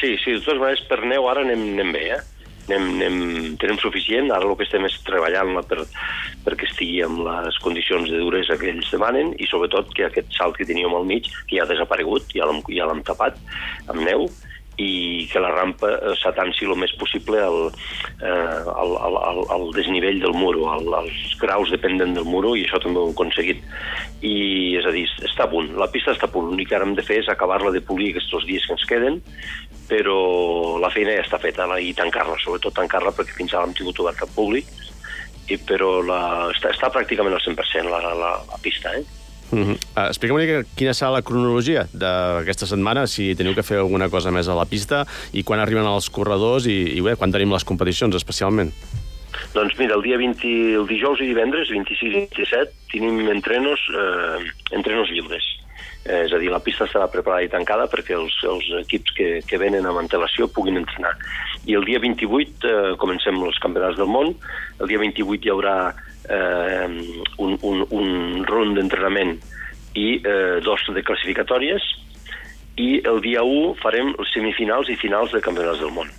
Sí, 0.00 0.16
sí, 0.20 0.34
de 0.34 0.40
totes 0.42 0.60
maneres, 0.60 0.86
per 0.88 1.02
neu 1.06 1.28
ara 1.30 1.44
anem, 1.44 1.68
anem 1.76 1.92
bé, 1.94 2.04
eh? 2.16 2.22
Anem, 2.64 2.86
anem, 2.94 3.16
tenim 3.60 3.76
suficient, 3.80 4.30
ara 4.32 4.48
el 4.48 4.56
que 4.56 4.64
estem 4.64 4.86
és 4.88 4.96
treballant 5.04 5.52
per, 5.68 5.84
perquè 6.46 6.68
estigui 6.70 7.02
amb 7.04 7.20
les 7.26 7.58
condicions 7.64 8.08
de 8.08 8.22
duresa 8.22 8.56
que 8.60 8.70
ells 8.72 8.88
demanen 8.92 9.34
i 9.36 9.48
sobretot 9.50 9.92
que 9.96 10.08
aquest 10.08 10.32
salt 10.36 10.56
que 10.56 10.66
teníem 10.68 10.96
al 10.96 11.04
mig, 11.08 11.28
que 11.44 11.58
ja 11.58 11.66
ha 11.66 11.70
desaparegut, 11.70 12.32
ja 12.32 12.48
l'hem 12.48 12.64
ja 12.72 12.88
tapat 13.12 13.36
amb 13.92 14.00
neu, 14.00 14.30
i 14.80 15.26
que 15.30 15.38
la 15.42 15.52
rampa 15.54 15.90
s'atanci 16.18 16.66
el 16.66 16.74
més 16.78 16.94
possible 16.98 17.38
al, 17.38 17.68
eh, 18.18 18.62
al, 18.74 18.96
al, 18.98 19.42
al 19.54 19.66
desnivell 19.76 20.18
del 20.22 20.34
muro, 20.34 20.66
al, 20.72 21.10
graus 21.40 21.70
dependen 21.70 22.14
del 22.16 22.26
muro, 22.26 22.54
i 22.56 22.64
això 22.64 22.80
també 22.82 22.98
ho 22.98 23.08
hem 23.08 23.14
aconseguit. 23.14 23.62
I, 24.20 24.34
és 24.80 24.88
a 24.88 24.94
dir, 24.94 25.06
està 25.28 25.46
a 25.46 25.52
punt, 25.52 25.70
la 25.78 25.90
pista 25.92 26.14
està 26.14 26.26
a 26.26 26.32
punt, 26.34 26.50
l'únic 26.50 26.72
que 26.72 26.78
ara 26.78 26.88
hem 26.88 26.96
de 26.98 27.06
fer 27.06 27.20
és 27.22 27.30
acabar-la 27.30 27.70
de 27.74 27.84
polir 27.84 28.10
aquests 28.14 28.48
dies 28.48 28.66
que 28.66 28.74
ens 28.74 28.88
queden, 28.90 29.20
però 29.88 30.18
la 30.82 30.90
feina 30.90 31.14
ja 31.18 31.26
està 31.26 31.38
feta, 31.42 31.68
i 31.78 31.92
tancar-la, 31.94 32.38
sobretot 32.42 32.74
tancar-la, 32.74 33.14
perquè 33.14 33.36
fins 33.36 33.54
ara 33.54 33.68
hem 33.68 33.76
tingut 33.76 34.00
obert 34.02 34.24
al 34.24 34.32
públic, 34.34 34.70
i, 35.46 35.58
però 35.60 35.98
la, 36.02 36.22
està, 36.54 36.72
està 36.72 36.90
pràcticament 36.90 37.36
al 37.36 37.44
100% 37.44 37.92
la, 37.92 38.00
la, 38.16 38.32
la 38.48 38.64
pista, 38.64 38.96
eh? 38.96 39.23
Uh 39.52 39.58
-huh. 39.58 39.76
uh, 39.96 40.06
Explica'm 40.08 40.36
una 40.36 40.44
mica 40.44 40.68
quina 40.76 40.92
serà 40.92 41.12
la 41.12 41.22
cronologia 41.22 41.86
d'aquesta 41.92 42.66
setmana, 42.66 43.06
si 43.06 43.34
teniu 43.34 43.54
que 43.54 43.62
fer 43.62 43.78
alguna 43.78 44.08
cosa 44.08 44.30
més 44.30 44.48
a 44.48 44.54
la 44.54 44.64
pista 44.64 45.06
i 45.32 45.42
quan 45.42 45.60
arriben 45.60 45.86
els 45.86 46.10
corredors 46.10 46.66
i, 46.66 46.96
i 46.96 47.00
bé, 47.00 47.16
quan 47.16 47.32
tenim 47.32 47.52
les 47.52 47.64
competicions 47.64 48.14
especialment. 48.14 48.72
Doncs 49.54 49.76
mira, 49.78 49.94
el 49.94 50.02
dia 50.02 50.16
20, 50.16 50.74
el 50.74 50.86
dijous 50.86 51.20
i 51.20 51.26
divendres, 51.26 51.70
26 51.70 52.02
i 52.02 52.14
27, 52.14 52.72
tenim 52.92 53.28
entrenos, 53.30 53.80
eh, 53.90 54.50
entrenos 54.72 55.10
lliures. 55.10 55.44
Eh, 56.04 56.24
és 56.26 56.32
a 56.32 56.38
dir, 56.38 56.50
la 56.52 56.60
pista 56.60 56.84
estarà 56.84 57.06
preparada 57.08 57.46
i 57.46 57.48
tancada 57.48 57.86
perquè 57.88 58.12
els, 58.12 58.34
els 58.44 58.66
equips 58.82 59.14
que, 59.16 59.28
que 59.48 59.60
venen 59.60 59.86
amb 59.88 60.02
antelació 60.02 60.48
puguin 60.52 60.76
entrenar. 60.76 61.14
I 61.64 61.78
el 61.78 61.86
dia 61.88 62.00
28 62.02 62.68
eh, 62.68 62.96
comencem 63.00 63.40
els 63.40 63.60
campionats 63.62 63.96
del 63.96 64.10
món. 64.12 64.34
El 64.80 64.90
dia 64.90 65.00
28 65.00 65.48
hi 65.48 65.54
haurà 65.54 65.76
eh, 66.28 66.88
un, 67.38 67.58
un, 67.60 67.84
un 67.90 68.44
run 68.48 68.74
d'entrenament 68.78 69.36
i 69.94 70.08
eh, 70.20 70.60
dos 70.64 70.86
de 70.94 71.04
classificatòries 71.06 71.84
i 72.80 72.98
el 73.06 73.20
dia 73.22 73.44
1 73.46 73.76
farem 73.82 74.14
les 74.18 74.34
semifinals 74.34 74.90
i 74.90 74.98
finals 74.98 75.32
de 75.32 75.42
campionats 75.44 75.82
del 75.84 75.94
món, 75.94 76.10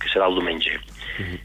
que 0.00 0.12
serà 0.12 0.28
el 0.28 0.38
diumenge. 0.40 0.76
Uh 1.18 1.24
-huh 1.24 1.40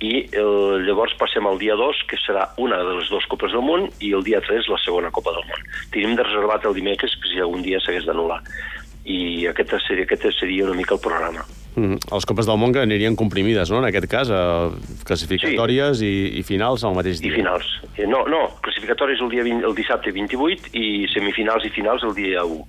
i 0.00 0.12
el, 0.32 0.80
llavors 0.86 1.12
passem 1.20 1.44
al 1.46 1.58
dia 1.60 1.76
2, 1.76 2.04
que 2.08 2.16
serà 2.22 2.46
una 2.60 2.78
de 2.86 2.96
les 2.96 3.10
dues 3.12 3.26
Copes 3.28 3.52
del 3.52 3.64
Món, 3.64 3.86
i 4.00 4.14
el 4.16 4.24
dia 4.24 4.40
3 4.46 4.68
la 4.72 4.78
segona 4.80 5.12
Copa 5.12 5.34
del 5.36 5.44
Món. 5.48 5.66
Tenim 5.92 6.16
de 6.16 6.24
reservat 6.24 6.64
el 6.64 6.76
dimecres 6.78 7.16
que 7.20 7.28
si 7.28 7.40
algun 7.40 7.64
dia 7.66 7.80
s'hagués 7.84 8.08
d'anul·lar. 8.08 8.40
I 9.04 9.46
aquest 9.50 9.72
seria, 9.86 10.04
aquest 10.04 10.28
seria 10.38 10.66
una 10.66 10.76
mica 10.76 10.94
el 10.94 11.00
programa. 11.00 11.44
Mm, 11.76 12.00
les 12.10 12.26
Copes 12.26 12.48
del 12.48 12.58
Món 12.58 12.74
que 12.74 12.82
anirien 12.82 13.16
comprimides, 13.16 13.70
no?, 13.70 13.78
en 13.78 13.88
aquest 13.88 14.08
cas, 14.10 14.32
eh, 14.34 14.96
classificatòries 15.06 16.02
sí. 16.02 16.08
i, 16.08 16.40
i 16.40 16.42
finals 16.46 16.84
al 16.84 16.96
mateix 16.98 17.22
dia. 17.22 17.32
I 17.32 17.38
finals. 17.38 17.70
Eh, 17.94 18.08
no, 18.10 18.24
no, 18.28 18.42
classificatòries 18.64 19.22
el, 19.22 19.30
dia 19.32 19.46
20, 19.46 19.64
el 19.70 19.78
dissabte 19.78 20.12
28 20.16 20.74
i 20.74 21.06
semifinals 21.14 21.64
i 21.64 21.72
finals 21.74 22.04
el 22.08 22.16
dia 22.18 22.44
1 22.44 22.60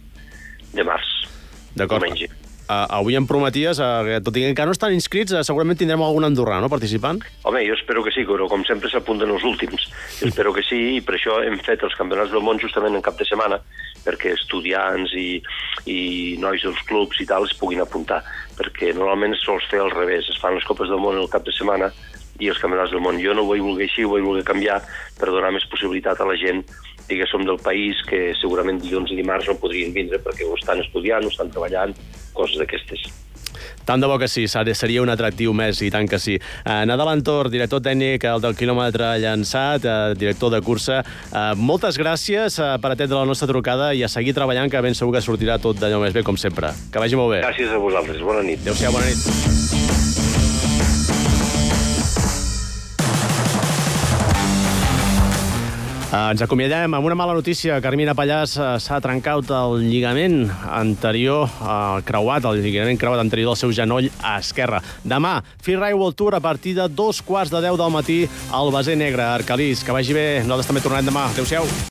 de 0.78 0.88
març. 0.88 1.10
D'acord. 1.76 2.06
Uh, 2.72 2.86
avui 2.96 3.18
em 3.20 3.26
prometies, 3.28 3.80
uh, 3.84 4.22
tot 4.24 4.38
i 4.40 4.46
que 4.46 4.52
encara 4.54 4.70
no 4.70 4.76
estan 4.76 4.94
inscrits, 4.96 5.34
uh, 5.36 5.42
segurament 5.44 5.76
tindrem 5.76 6.00
algun 6.06 6.24
andorrà, 6.24 6.62
no?, 6.64 6.70
participant? 6.72 7.20
Home, 7.44 7.66
jo 7.68 7.76
espero 7.76 8.04
que 8.06 8.14
sí, 8.16 8.24
però 8.30 8.48
com 8.48 8.64
sempre 8.68 8.88
s'apunten 8.88 9.34
els 9.34 9.44
últims. 9.44 9.90
espero 10.24 10.54
que 10.56 10.64
sí, 10.64 10.80
i 10.96 11.02
per 11.04 11.18
això 11.18 11.42
hem 11.44 11.58
fet 11.66 11.84
els 11.84 11.98
campionats 12.00 12.32
del 12.32 12.46
món 12.46 12.62
justament 12.64 12.96
en 12.96 13.04
cap 13.04 13.18
de 13.20 13.28
setmana, 13.28 13.60
perquè 14.06 14.32
estudiants 14.38 15.12
i, 15.20 15.42
i 15.92 16.00
nois 16.40 16.64
dels 16.64 16.80
clubs 16.88 17.20
i 17.20 17.28
tal 17.28 17.50
es 17.50 17.58
puguin 17.60 17.84
apuntar, 17.84 18.22
perquè 18.56 18.94
normalment 18.96 19.36
sols 19.42 19.68
fer 19.68 19.84
al 19.84 19.92
revés, 19.92 20.32
es 20.32 20.40
fan 20.40 20.56
les 20.56 20.70
Copes 20.70 20.88
del 20.88 21.04
Món 21.04 21.20
el 21.20 21.28
cap 21.34 21.44
de 21.44 21.52
setmana 21.58 21.92
i 22.42 22.50
els 22.50 22.60
campionats 22.62 22.92
del 22.94 23.04
món. 23.06 23.22
Jo 23.22 23.36
no 23.38 23.46
ho 23.46 23.52
vull 23.52 23.64
voler 23.64 23.88
així, 23.88 24.06
ho 24.06 24.12
vull 24.16 24.26
voler 24.26 24.44
canviar 24.48 24.82
per 25.20 25.30
donar 25.30 25.54
més 25.54 25.68
possibilitat 25.72 26.20
a 26.20 26.28
la 26.28 26.38
gent 26.42 26.66
que 27.12 27.28
som 27.28 27.44
del 27.44 27.60
país 27.60 28.00
que 28.08 28.32
segurament 28.40 28.80
dilluns 28.80 29.12
i 29.12 29.18
dimarts 29.20 29.50
no 29.50 29.58
podrien 29.60 29.92
vindre 29.92 30.22
perquè 30.24 30.48
ho 30.48 30.56
estan 30.56 30.80
estudiant, 30.80 31.26
ho 31.26 31.34
estan 31.34 31.52
treballant, 31.52 31.92
coses 32.38 32.62
d'aquestes. 32.62 33.10
Tant 33.86 34.02
de 34.02 34.08
bo 34.08 34.18
que 34.22 34.30
sí, 34.30 34.46
seria 34.48 35.02
un 35.02 35.10
atractiu 35.10 35.54
més, 35.58 35.82
i 35.82 35.90
tant 35.92 36.08
que 36.08 36.20
sí. 36.22 36.38
Uh, 36.64 36.84
Nadal 36.88 37.12
Antor, 37.12 37.50
director 37.52 37.82
tècnic 37.84 38.24
el 38.30 38.44
del 38.44 38.56
quilòmetre 38.58 39.16
llançat, 39.24 39.88
uh, 39.88 40.14
director 40.18 40.54
de 40.54 40.62
cursa, 40.66 41.02
uh, 41.32 41.52
moltes 41.58 41.98
gràcies 42.00 42.60
uh, 42.62 42.76
per 42.82 42.94
atendre 42.94 43.20
la 43.20 43.28
nostra 43.28 43.50
trucada 43.50 43.92
i 43.98 44.06
a 44.06 44.12
seguir 44.12 44.36
treballant, 44.38 44.70
que 44.72 44.86
ben 44.86 44.98
segur 44.98 45.18
que 45.18 45.26
sortirà 45.26 45.58
tot 45.62 45.82
d'allò 45.82 46.00
més 46.06 46.16
bé, 46.16 46.24
com 46.24 46.38
sempre. 46.38 46.72
Que 46.94 47.02
vagi 47.02 47.20
molt 47.20 47.36
bé. 47.36 47.44
Gràcies 47.48 47.74
a 47.74 47.82
vosaltres. 47.82 48.22
Bona 48.24 48.46
nit. 48.46 48.62
Adéu-siau, 48.64 48.96
bona 48.96 49.10
nit. 49.10 49.61
Ens 56.12 56.42
acomiadem 56.44 56.92
amb 56.92 57.08
una 57.08 57.16
mala 57.16 57.34
notícia. 57.38 57.78
Carmina 57.84 58.12
Pallàs 58.18 58.58
uh, 58.60 58.74
s'ha 58.84 59.00
trencat 59.04 59.48
el 59.56 59.86
lligament 59.86 60.42
anterior, 60.68 61.48
uh, 61.64 62.02
creuat, 62.04 62.48
el 62.50 62.60
lligament 62.66 63.00
creuat 63.00 63.24
anterior 63.24 63.54
del 63.54 63.60
seu 63.62 63.72
genoll 63.72 64.10
a 64.20 64.36
esquerra. 64.44 64.82
Demà, 65.08 65.38
Freeride 65.64 65.96
World 65.96 66.20
Tour 66.20 66.36
a 66.36 66.44
partir 66.44 66.76
de 66.76 66.90
dos 66.92 67.24
quarts 67.24 67.54
de 67.54 67.64
deu 67.64 67.80
del 67.80 67.96
matí 67.96 68.26
al 68.52 68.76
Baser 68.76 69.00
Negre, 69.00 69.24
Arcalís. 69.24 69.86
Que 69.88 69.96
vagi 69.96 70.18
bé. 70.18 70.28
Nosaltres 70.44 70.74
també 70.74 70.84
tornarem 70.84 71.08
demà. 71.14 71.30
Adéu-siau. 71.32 71.72